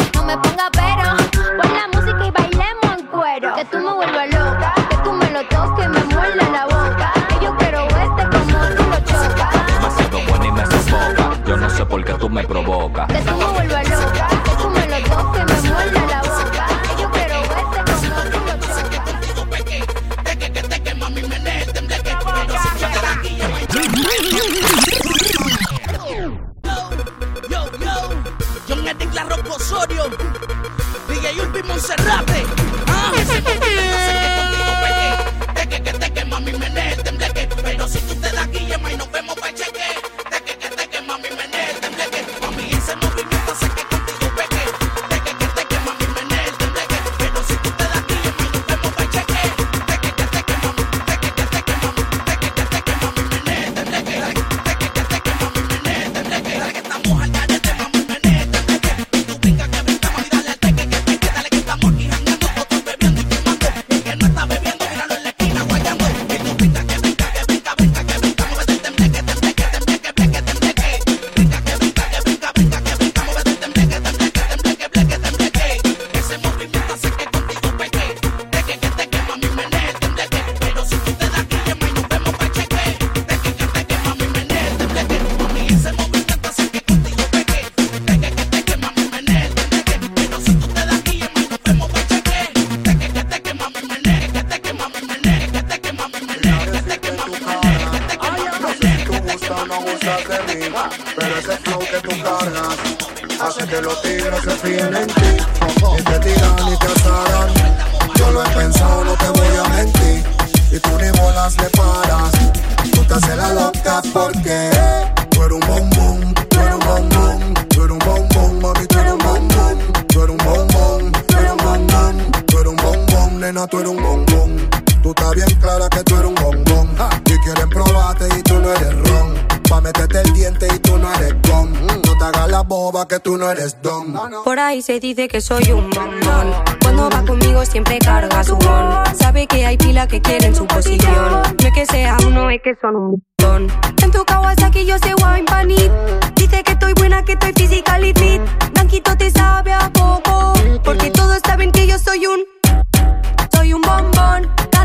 nena, 123.56 123.66
tú 123.66 123.78
eres 123.78 123.90
un 123.90 124.02
bombón. 124.02 124.68
Tú 125.02 125.10
estás 125.10 125.34
bien 125.34 125.60
clara 125.60 125.88
que 125.88 126.02
tú 126.04 126.16
eres 126.16 126.28
un 126.28 126.34
bombón. 126.34 126.96
Y 127.26 127.38
quieren 127.38 127.68
probarte 127.70 128.28
y 128.36 128.42
tú 128.42 128.54
no 128.60 128.70
eres 128.72 129.08
ron. 129.08 129.34
Pa' 129.68 129.80
meterte 129.80 130.20
el 130.20 130.32
diente 130.32 130.68
y 130.72 130.78
tú 130.78 130.96
no 130.98 131.12
eres 131.14 131.34
gom. 131.48 131.72
No 131.72 132.18
te 132.18 132.24
hagas 132.24 132.48
la 132.50 132.62
boba 132.62 133.08
que 133.08 133.18
tú 133.20 133.36
no 133.36 133.50
eres 133.50 133.80
don. 133.82 134.14
Por 134.44 134.58
ahí 134.58 134.82
se 134.82 135.00
dice 135.00 135.28
que 135.28 135.40
soy 135.40 135.72
un 135.72 135.90
bombón. 135.90 136.52
Cuando 136.82 137.10
va 137.10 137.24
conmigo 137.24 137.64
siempre 137.64 137.98
carga 137.98 138.44
su 138.44 138.56
bon. 138.56 139.04
Sabe 139.18 139.46
que 139.46 139.66
hay 139.66 139.76
pila 139.76 140.06
que 140.06 140.20
quieren 140.20 140.54
su 140.54 140.66
posición. 140.66 141.42
No 141.60 141.68
es 141.68 141.72
que 141.72 141.86
sea 141.86 142.16
uno, 142.26 142.50
es 142.50 142.60
que 142.62 142.74
son 142.80 142.96
un 142.96 143.22
montón. 143.38 143.68
En 144.02 144.10
tu 144.10 144.24
Kawasaki 144.24 144.84
yo 144.84 144.98
sé 144.98 145.14
wine 145.14 145.44
panit. 145.46 145.90
Dice 146.36 146.62
que 146.62 146.72
estoy 146.72 146.92
buena, 146.94 147.24
que 147.24 147.32
estoy 147.32 147.52
physically 147.52 148.12
fit. 148.14 148.40
Blanquito 148.72 149.16
te 149.16 149.30
sabe 149.30 149.72
a 149.72 149.90
poco. 149.90 150.52
Porque 150.84 151.10
todos 151.10 151.40
saben 151.44 151.72
que 151.72 151.86
yo 151.86 151.98
soy 151.98 152.26
un 152.26 152.55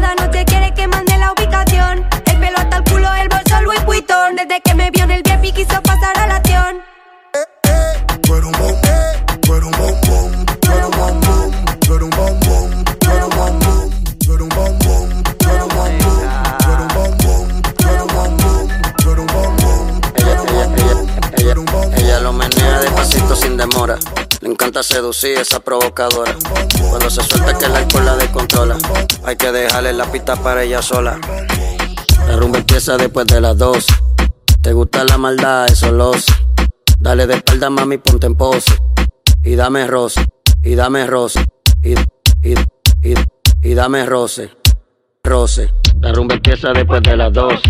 nada, 0.02 0.16
no 0.16 0.30
te 0.32 0.44
quiere 0.46 0.74
que 0.74 0.88
mande 0.88 1.11
encanta 24.72 24.84
seducir 24.84 25.38
esa 25.38 25.60
provocadora. 25.60 26.34
Cuando 26.90 27.10
se 27.10 27.22
suelta 27.24 27.58
que 27.58 27.66
el 27.66 27.76
alcohol 27.76 28.06
la 28.06 28.16
descontrola. 28.16 28.78
Hay 29.26 29.36
que 29.36 29.52
dejarle 29.52 29.92
la 29.92 30.10
pista 30.10 30.38
para 30.38 30.64
ella 30.64 30.82
sola. 30.82 31.20
La 32.26 32.38
rumba 32.38 32.60
empieza 32.60 32.96
después 32.96 33.28
de 33.28 33.42
las 33.42 33.58
dos. 33.58 33.86
Te 34.62 34.72
gusta 34.72 35.04
la 35.04 35.18
maldad, 35.18 35.68
eso 35.70 35.92
lo 35.92 36.14
sé. 36.14 36.32
Dale 37.00 37.28
de 37.28 37.34
espalda, 37.36 37.70
mami, 37.70 37.98
ponte 37.98 38.28
en 38.28 38.36
pose. 38.36 38.72
Y 39.44 39.56
dame 39.56 39.88
roce, 39.88 40.26
y 40.64 40.76
dame 40.76 41.06
roce. 41.06 41.46
Y, 41.84 41.96
y, 42.42 42.56
y, 43.64 43.74
dame 43.74 44.06
roce, 44.06 44.52
roce. 45.22 45.74
La 46.00 46.14
rumba 46.14 46.36
empieza 46.36 46.72
después 46.72 47.02
de 47.04 47.18
las 47.18 47.34
dos. 47.34 47.62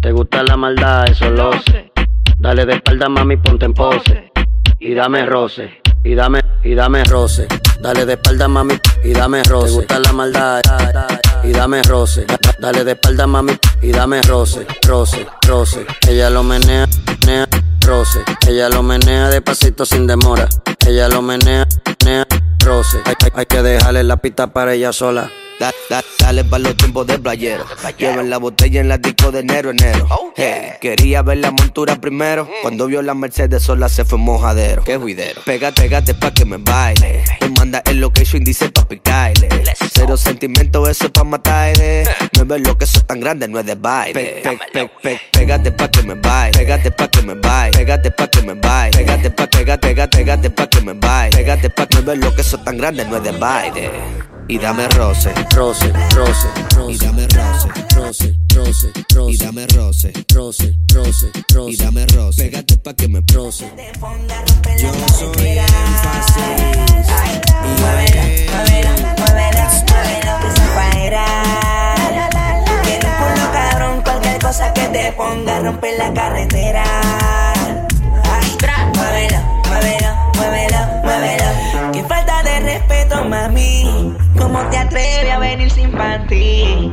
Te 0.00 0.10
gusta 0.10 0.42
la 0.42 0.56
maldad, 0.56 1.08
eso 1.08 1.30
lo 1.30 1.52
sé. 1.52 1.92
Dale 2.38 2.66
de 2.66 2.74
espalda, 2.74 3.08
mami, 3.08 3.36
ponte 3.36 3.66
en 3.66 3.74
pose. 3.74 4.32
Y 4.80 4.94
dame 4.94 5.24
roce, 5.26 5.83
y 6.04 6.14
dame, 6.14 6.40
y 6.62 6.74
dame 6.74 7.02
roce. 7.04 7.48
Dale 7.80 8.06
de 8.06 8.14
espalda, 8.14 8.48
mami, 8.48 8.78
y 9.02 9.12
dame 9.12 9.42
roce. 9.42 9.68
Te 9.68 9.74
gusta 9.74 9.98
la 9.98 10.12
maldad, 10.12 10.60
y 11.42 11.50
dame 11.52 11.82
roce. 11.82 12.24
Da- 12.26 12.38
Dale 12.58 12.84
de 12.84 12.92
espalda, 12.92 13.26
mami, 13.26 13.52
y 13.82 13.90
dame 13.90 14.22
roce, 14.22 14.66
roce, 14.86 15.26
roce. 15.46 15.84
Ella 16.08 16.30
lo 16.30 16.42
menea, 16.42 16.86
menea, 17.20 17.46
roce. 17.86 18.20
Ella 18.46 18.68
lo 18.68 18.82
menea 18.82 19.28
despacito 19.28 19.84
sin 19.84 20.06
demora. 20.06 20.48
Ella 20.86 21.08
lo 21.08 21.20
menea, 21.20 21.66
menea, 22.00 22.26
roce. 22.64 22.98
Hay- 23.04 23.14
hay 23.34 23.46
que 23.46 23.62
dejarle 23.62 24.04
la 24.04 24.16
pista 24.16 24.46
para 24.46 24.72
ella 24.74 24.92
sola. 24.92 25.30
Da- 25.60 25.72
da- 25.88 26.04
dale 26.18 26.42
pa' 26.44 26.58
los 26.58 26.76
tiempos 26.76 27.06
de 27.06 27.18
playero. 27.18 27.64
Lleven 27.96 28.28
la 28.28 28.38
botella 28.38 28.80
en 28.80 28.88
la 28.88 28.98
disco 28.98 29.30
de 29.30 29.40
enero, 29.40 29.70
enero. 29.70 30.08
Hey, 30.36 30.72
quería 30.80 31.22
ver 31.22 31.38
la 31.38 31.52
montura 31.52 31.94
primero. 32.00 32.48
Cuando 32.62 32.86
vio 32.88 33.02
la 33.02 33.14
Mercedes 33.14 33.62
sola 33.62 33.88
se 33.88 34.04
fue 34.04 34.18
mojadero. 34.18 34.82
Qué 34.82 34.96
juidero. 34.96 35.40
Pégate, 35.44 35.82
pégate 35.82 36.14
pa' 36.14 36.32
que 36.32 36.44
me 36.44 36.56
baile. 36.56 37.22
Me 37.40 37.48
manda 37.50 37.82
el 37.86 38.00
location, 38.00 38.42
dice 38.42 38.68
pa' 38.70 38.86
picarle. 38.86 39.48
Cero 39.92 40.16
sentimiento, 40.16 40.88
eso 40.88 41.04
es 41.04 41.10
pa' 41.12 41.22
matarle. 41.24 42.02
No 42.34 42.42
es 42.42 42.48
ver 42.48 42.60
lo 42.66 42.76
que 42.76 42.84
eso 42.84 42.98
es 42.98 43.06
tan 43.06 43.20
grande, 43.20 43.46
no 43.46 43.60
es 43.60 43.66
de 43.66 43.76
baile. 43.76 44.42
Pe- 44.42 44.58
pe- 44.72 44.90
pe- 45.02 45.20
pégate 45.32 45.70
pa' 45.70 45.88
que 45.88 46.02
me 46.02 46.14
baile. 46.14 46.58
Pégate 46.58 46.90
pa' 46.90 47.08
que 47.08 47.22
me 47.22 47.34
baile. 47.34 47.78
Pégate 47.78 48.10
pa' 48.10 48.26
que 48.28 48.42
me 48.42 48.54
baile. 48.54 48.98
Pégate 48.98 49.30
pa' 49.30 49.46
pégate, 49.46 49.86
pégate, 49.88 50.16
pégate 50.18 50.50
pa' 50.50 50.66
que 50.66 50.80
me 50.80 50.92
baile. 50.94 51.36
Pégate 51.36 51.70
pa' 51.70 51.86
que 51.86 51.94
no 51.94 52.00
es 52.00 52.06
ver 52.06 52.18
lo 52.18 52.34
que 52.34 52.40
eso 52.40 52.56
es 52.56 52.64
tan 52.64 52.76
grande, 52.76 53.04
no 53.04 53.16
es 53.18 53.22
de 53.22 53.30
baile 53.32 53.90
y 54.48 54.58
dame 54.58 54.88
roce, 54.88 55.32
roce, 55.54 55.92
roce, 56.14 56.48
roce. 56.76 56.92
Y 56.92 56.98
dame 56.98 57.26
roce, 57.28 57.68
roce, 57.96 58.36
roce, 58.54 58.92
roce. 59.14 59.32
Y 59.32 59.36
dame 59.36 59.66
roce, 59.68 60.12
roce, 60.34 60.74
roce, 60.94 61.30
roce. 61.54 61.72
Y 61.72 61.76
dame 61.76 62.06
roce. 62.06 62.44
Pégate 62.44 62.76
pa 62.78 62.94
que 62.94 63.08
me 63.08 63.22
roce. 63.32 63.64
Yo 64.78 64.92
soy 65.08 65.58
énfasis. 65.58 66.34
Muévela, 67.80 68.22
muévela, 68.52 68.92
muévela, 69.18 69.68
muévela 69.88 70.40
que 70.40 70.50
se 70.50 70.66
paera. 70.74 71.24
Tienes 72.82 73.14
culo 73.18 73.52
cabrón, 73.52 74.02
cualquier 74.02 74.38
cosa 74.40 74.72
que 74.74 74.88
te 74.88 75.12
ponga 75.12 75.60
rompe 75.60 75.96
la 75.96 76.12
carretera. 76.12 76.84
Ay, 78.24 78.56
muévela, 78.94 79.40
muévela, 79.68 80.30
muévela, 80.34 81.00
muévela 81.02 81.90
que 81.92 82.02
falta 82.04 82.33
respeto, 82.64 83.24
mami. 83.24 84.16
¿Cómo 84.38 84.58
te 84.70 84.78
atreves 84.78 85.30
a 85.30 85.38
venir 85.38 85.70
sin 85.70 85.92
panty? 85.92 86.92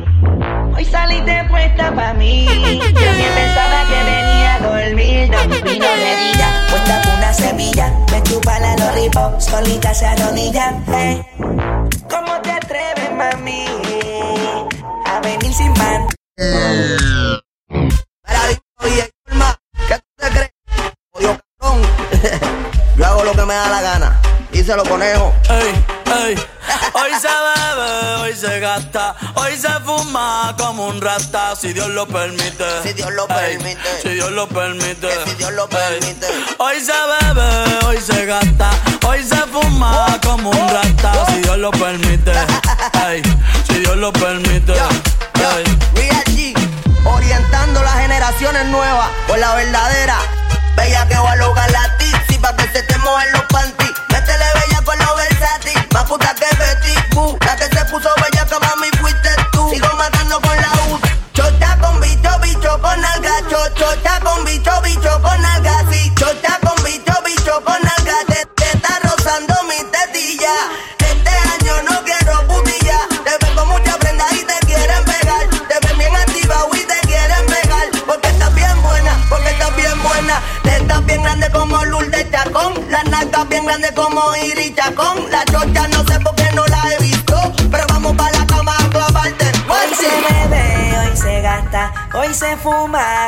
Hoy 0.74 0.84
saliste 0.84 1.44
puesta 1.48 1.94
pa' 1.94 2.14
mí. 2.14 2.46
Yo 2.46 3.12
ni 3.12 3.26
pensaba 3.34 3.84
que 3.88 4.04
venía 4.04 4.54
a 4.54 4.60
dormir. 4.60 5.30
No 5.30 5.48
vino 5.48 5.86
de 5.86 6.16
día, 6.16 6.66
puesta 6.70 7.02
con 7.02 7.18
una 7.18 7.32
semilla. 7.32 7.92
Me 8.10 8.22
chupa 8.22 8.58
la 8.58 8.76
lollipop, 8.76 9.40
solita 9.40 9.92
se 9.94 10.06
arrodilla. 10.06 10.74
Eh. 10.94 11.22
¿Cómo 12.08 12.40
te 12.42 12.52
atreves, 12.52 13.12
mami? 13.16 13.66
A 15.06 15.20
venir 15.20 15.52
sin 15.52 15.72
pan, 15.74 16.06
eh. 16.38 16.96
que 19.88 19.98
tú 19.98 20.04
te 20.16 20.30
crees, 20.30 20.52
panty. 21.60 21.76
Yo 22.96 23.06
hago 23.06 23.24
lo 23.24 23.32
que 23.32 23.44
me 23.44 23.54
da 23.54 23.68
la 23.68 23.82
gana. 23.82 24.31
Hoy 26.94 27.12
se 27.20 27.26
bebe, 27.26 28.14
hoy 28.20 28.36
se 28.36 28.60
gasta, 28.60 29.16
hoy 29.34 29.56
se 29.56 29.68
fuma 29.84 30.54
como 30.56 30.86
un 30.86 31.00
rata, 31.00 31.56
si 31.56 31.72
Dios 31.72 31.88
lo 31.88 32.06
permite. 32.06 32.64
Si 32.84 32.92
Dios 32.92 33.10
lo 33.12 33.26
permite. 33.26 33.80
Si 34.02 34.10
Dios 34.10 34.30
lo 34.30 34.46
permite. 34.46 35.08
Si 35.26 35.34
Dios 35.34 35.52
lo 35.52 35.68
permite. 35.68 36.26
Hoy 36.58 36.78
se 36.78 36.92
bebe, 36.92 37.86
hoy 37.86 37.98
se 38.00 38.24
gasta, 38.24 38.70
hoy 39.04 39.24
se 39.24 39.36
fuma 39.48 40.18
como 40.24 40.50
un 40.50 40.68
rata, 40.68 41.26
si 41.26 41.40
Dios 41.40 41.58
lo 41.58 41.72
permite. 41.72 42.32
si 43.66 43.74
Dios 43.80 43.96
lo 43.96 44.12
permite. 44.12 44.74
Yo, 44.74 44.88
yo, 45.40 47.10
orientando 47.10 47.82
las 47.82 47.94
generaciones 47.98 48.66
nuevas 48.66 49.08
por 49.26 49.38
la 49.38 49.56
verdadera. 49.56 50.18
Bella 50.76 51.06
que 51.08 51.16
va 51.16 51.32
a 51.32 51.36
lograr 51.36 51.70
la 51.70 51.98
tizi 51.98 52.38
para 52.38 52.56
que 52.56 52.72
se 52.72 52.82
te 52.84 52.96
mojen 52.98 53.32
los 53.32 53.42
panties. 53.44 53.91
Katy, 55.52 55.74
más 55.92 56.04
puta 56.04 56.34
que 56.34 56.56
Betty 56.56 56.94
Boo, 57.14 57.36
la 57.44 57.56
que 57.56 57.64
se 57.64 57.84
puso 57.84 58.08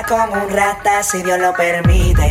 como 0.08 0.34
un 0.34 0.50
rata 0.50 1.02
si 1.02 1.22
Dios 1.22 1.38
lo 1.38 1.52
permite. 1.54 2.28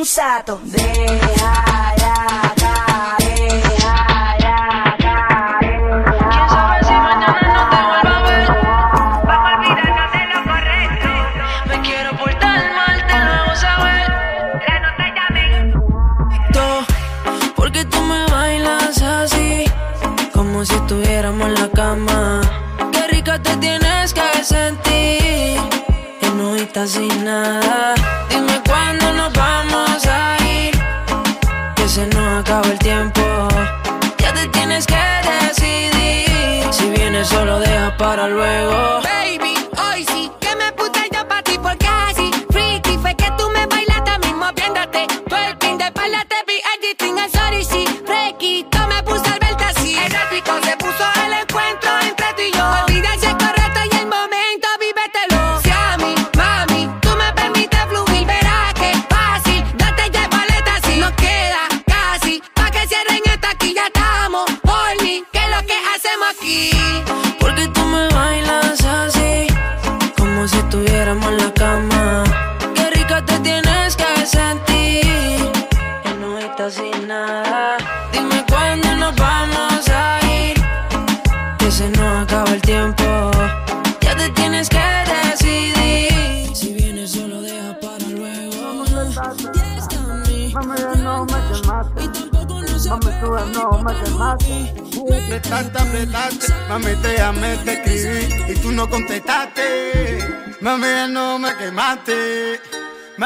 insato. 0.00 0.58
Deja. 0.64 1.89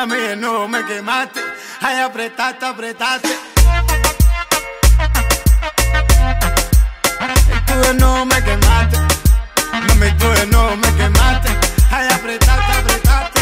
Mami, 0.07 0.36
no 0.36 0.68
me 0.68 0.84
quemaste. 0.84 1.40
Ay, 1.80 1.98
apretaste, 2.00 2.66
apretaste. 2.66 3.38
Tú 7.66 7.94
no 7.98 8.26
me 8.26 8.44
quemaste. 8.44 8.98
Mami, 9.88 10.11
tú 10.18 10.26
no 10.50 10.76
me 10.76 10.88
quemaste. 10.98 11.48
Ay, 11.90 12.09
apretaste, 12.12 12.72
apretaste. 12.80 13.40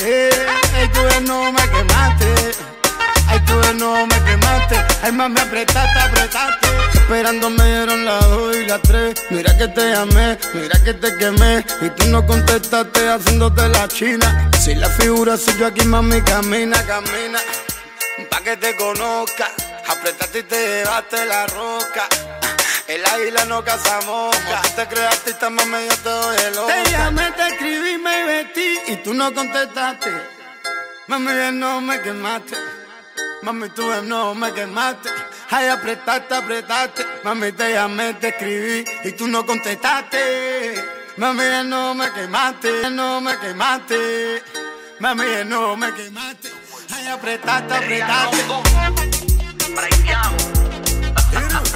Eh, 0.00 0.90
tú 0.94 1.20
no 1.26 1.52
me 1.52 1.68
quemaste. 1.68 2.79
Tú 3.50 3.74
no 3.74 4.06
me 4.06 4.24
quemaste. 4.24 4.76
Ay, 5.02 5.12
mami, 5.12 5.40
apretaste, 5.40 5.98
apretaste. 5.98 6.66
Esperando 6.94 7.50
me 7.50 7.64
dieron 7.64 8.04
las 8.04 8.20
dos 8.28 8.56
y 8.56 8.66
las 8.66 8.80
tres. 8.82 9.14
Mira 9.30 9.56
que 9.58 9.66
te 9.68 9.90
llamé, 9.90 10.38
mira 10.54 10.84
que 10.84 10.94
te 10.94 11.16
quemé. 11.18 11.64
Y 11.80 11.90
tú 11.90 12.06
no 12.06 12.24
contestaste 12.24 13.08
haciéndote 13.08 13.68
la 13.68 13.88
china. 13.88 14.50
Si 14.60 14.74
la 14.74 14.88
figura 14.90 15.36
soy 15.36 15.58
yo 15.58 15.66
aquí, 15.66 15.84
mami, 15.84 16.20
camina, 16.22 16.76
camina. 16.86 17.40
Pa' 18.30 18.40
que 18.42 18.56
te 18.56 18.76
conozca. 18.76 19.48
Apretaste 19.88 20.38
y 20.38 20.42
te 20.44 20.56
llevaste 20.56 21.26
la 21.26 21.46
roca. 21.48 22.06
El 22.86 23.04
águila 23.06 23.44
no 23.46 23.64
caza 23.64 24.00
mosca. 24.06 24.62
Te 24.76 24.86
creas 24.86 25.14
artista, 25.14 25.50
mami, 25.50 25.86
yo 25.88 25.96
te 25.96 26.08
doy 26.08 26.36
el 26.46 26.58
ojo. 26.58 26.68
Te 26.68 26.90
llamé, 26.90 27.30
te 27.32 27.48
escribí, 27.48 27.98
me 27.98 28.24
vestí 28.24 28.78
y 28.88 28.96
tú 28.96 29.14
no 29.14 29.34
contestaste. 29.34 30.10
Mami, 31.08 31.32
bien 31.32 31.58
no 31.58 31.80
me 31.80 32.00
quemaste. 32.00 32.56
Mami, 33.42 33.70
tú 33.70 33.82
bien 33.86 34.06
no 34.06 34.34
me 34.34 34.52
quemaste. 34.52 35.08
Ay, 35.50 35.68
apretaste, 35.68 36.34
apretaste. 36.34 37.06
Mami, 37.24 37.52
te 37.52 37.72
llamé, 37.72 38.12
te 38.14 38.28
escribí 38.28 38.84
y 39.02 39.12
tú 39.12 39.28
no 39.28 39.46
contestaste. 39.46 40.74
Mami, 41.16 41.40
bien 41.42 41.70
no 41.70 41.94
me 41.94 42.12
quemaste, 42.12 42.70
bien 42.70 42.96
no 42.96 43.20
me 43.22 43.38
quemaste. 43.38 44.42
Mami, 44.98 45.24
bien 45.24 45.48
no 45.48 45.74
me 45.74 45.92
quemaste. 45.94 46.50
Ay, 46.94 47.06
apretaste, 47.06 47.74
apretaste. 47.74 48.36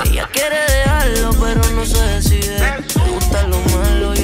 Ella 0.04 0.28
quiere 0.32 0.58
dejarlo, 0.58 1.30
pero 1.40 1.70
no 1.70 1.86
se 1.86 2.02
decide. 2.02 2.84
Gusta 3.08 3.46
lo 3.46 3.58
malo 3.60 4.14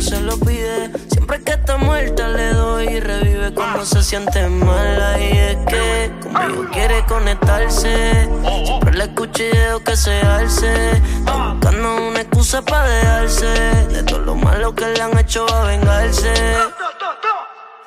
se 0.00 0.20
lo 0.20 0.38
pide. 0.38 0.90
Siempre 1.10 1.42
que 1.42 1.52
está 1.52 1.76
muerta 1.76 2.28
le 2.28 2.52
doy 2.52 2.86
y 2.88 3.00
revive 3.00 3.52
cuando 3.52 3.84
se 3.84 4.02
siente 4.02 4.48
mala. 4.48 5.20
Y 5.20 5.38
es 5.38 5.56
que 5.66 6.12
conmigo 6.22 6.66
quiere 6.72 7.04
conectarse. 7.06 8.28
Siempre 8.64 8.92
le 8.94 9.04
escucho 9.04 9.42
y 9.44 9.84
que 9.84 9.96
se 9.96 10.20
alce. 10.20 10.92
Está 10.92 11.52
buscando 11.52 12.08
una 12.08 12.20
excusa 12.20 12.62
para 12.62 12.88
dejarse. 12.88 13.46
De 13.46 14.02
todo 14.04 14.20
lo 14.20 14.34
malo 14.34 14.74
que 14.74 14.86
le 14.86 15.00
han 15.00 15.18
hecho 15.18 15.46
va 15.46 15.62
a 15.62 15.64
vengarse. 15.64 16.32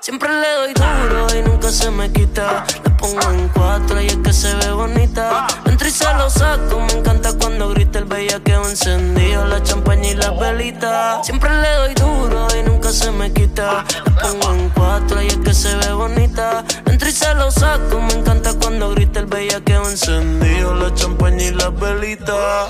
Siempre 0.04 0.28
le 0.28 0.54
doy 0.56 0.74
duro 0.74 1.28
y 1.34 1.50
nunca 1.50 1.72
se 1.72 1.90
me 1.90 2.12
quita. 2.12 2.66
Le 2.84 2.90
pongo 2.90 3.22
en 3.32 3.48
cuatro 3.48 4.02
y 4.02 4.08
es 4.08 4.18
que 4.18 4.34
se 4.34 4.54
ve 4.56 4.74
bonita. 4.74 5.48
Entro 5.64 5.88
y 5.88 5.92
se 5.92 6.14
lo 6.16 6.30
saco, 6.30 6.82
me 6.82 7.00
encanta 7.00 7.32
cuando 7.40 7.70
grita 7.70 8.00
el 8.00 8.06
bellaqueo 8.06 8.68
encendido, 8.68 9.46
la 9.46 9.64
champaña 9.64 10.10
y 10.10 10.16
la 10.16 10.32
velita. 10.32 11.24
Siempre 11.24 11.52
le 11.52 11.74
doy 11.76 11.94
duro 11.94 12.48
y 12.54 12.64
nunca 12.70 12.92
se 12.92 13.12
me 13.12 13.32
quita. 13.32 13.86
Le 14.04 14.12
pongo 14.12 14.54
en 14.54 14.70
cuatro 14.72 15.22
y 15.22 15.28
es 15.28 15.38
que 15.38 15.54
se 15.54 15.74
ve 15.74 15.94
bonita. 15.94 16.66
Entro 16.86 17.08
y 17.08 17.12
se 17.14 17.34
lo 17.36 17.50
saco, 17.50 18.02
me 18.02 18.12
encanta 18.12 18.60
cuando 18.60 18.90
grita 18.90 19.22
el 19.22 19.28
bellaqueo 19.28 19.90
encendido, 19.90 20.76
la 20.76 20.94
champaña 20.94 21.46
y 21.46 21.52
la 21.52 21.70
velita. 21.70 22.68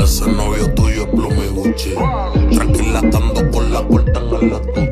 Ese 0.00 0.26
novio 0.32 0.72
tuyo 0.72 1.02
es 1.02 1.08
Pluma 1.08 1.44
y 1.44 1.52
por 3.52 3.64
la 3.64 3.86
puerta 3.86 4.18
en 4.20 4.50
la 4.50 4.60
tuche. 4.60 4.87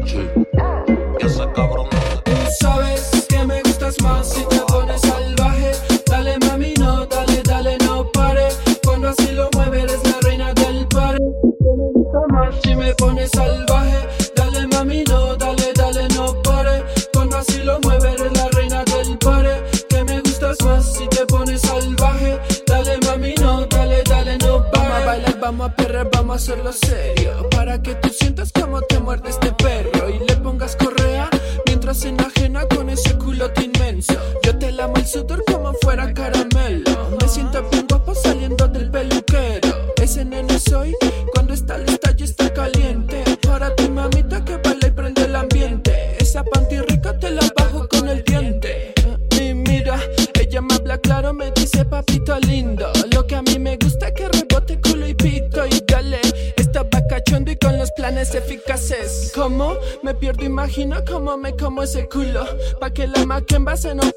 Pones 12.96 13.30
salvaje. 13.30 14.08
Dale 14.34 14.66
mami, 14.68 15.04
no, 15.04 15.36
dale, 15.36 15.72
dale, 15.74 16.08
no 16.08 16.42
pare. 16.42 16.84
Cuando 17.12 17.36
así 17.36 17.62
lo 17.62 17.78
mueves, 17.80 18.20
eres 18.20 18.32
la 18.32 18.48
reina 18.48 18.84
del 18.84 19.18
pare. 19.18 19.62
Que 19.88 20.04
me 20.04 20.20
gustas 20.20 20.56
más 20.64 20.92
si 20.94 21.06
te 21.08 21.24
pones 21.26 21.60
salvaje. 21.62 22.38
Dale 22.66 22.98
mami, 23.06 23.34
no, 23.40 23.66
dale, 23.66 24.02
dale, 24.04 24.38
no 24.38 24.64
pare. 24.70 24.88
Vamos 24.88 25.02
a 25.02 25.06
bailar, 25.06 25.40
vamos 25.40 25.70
a 25.70 25.74
perrer, 25.74 26.08
vamos 26.12 26.32
a 26.32 26.36
hacerlo 26.36 26.72
serio. 26.72 27.48
Para 27.50 27.80
que 27.80 27.94
imagino 61.36 61.36
cómo 61.36 61.42
me 61.42 61.56
como 61.56 61.82
ese 61.82 62.08
culo. 62.08 62.44
Pa' 62.80 62.90
que 62.90 63.06
la 63.06 63.24
maquemba 63.24 63.76
se 63.76 63.94
nos 63.94 64.15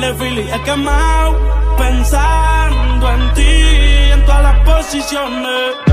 De 0.00 0.14
filis 0.14 0.50
he 0.50 0.62
quemado. 0.62 1.36
Pensando 1.76 3.10
en 3.10 3.34
ti, 3.34 4.12
en 4.12 4.24
todas 4.24 4.42
las 4.42 4.58
posiciones. 4.64 5.89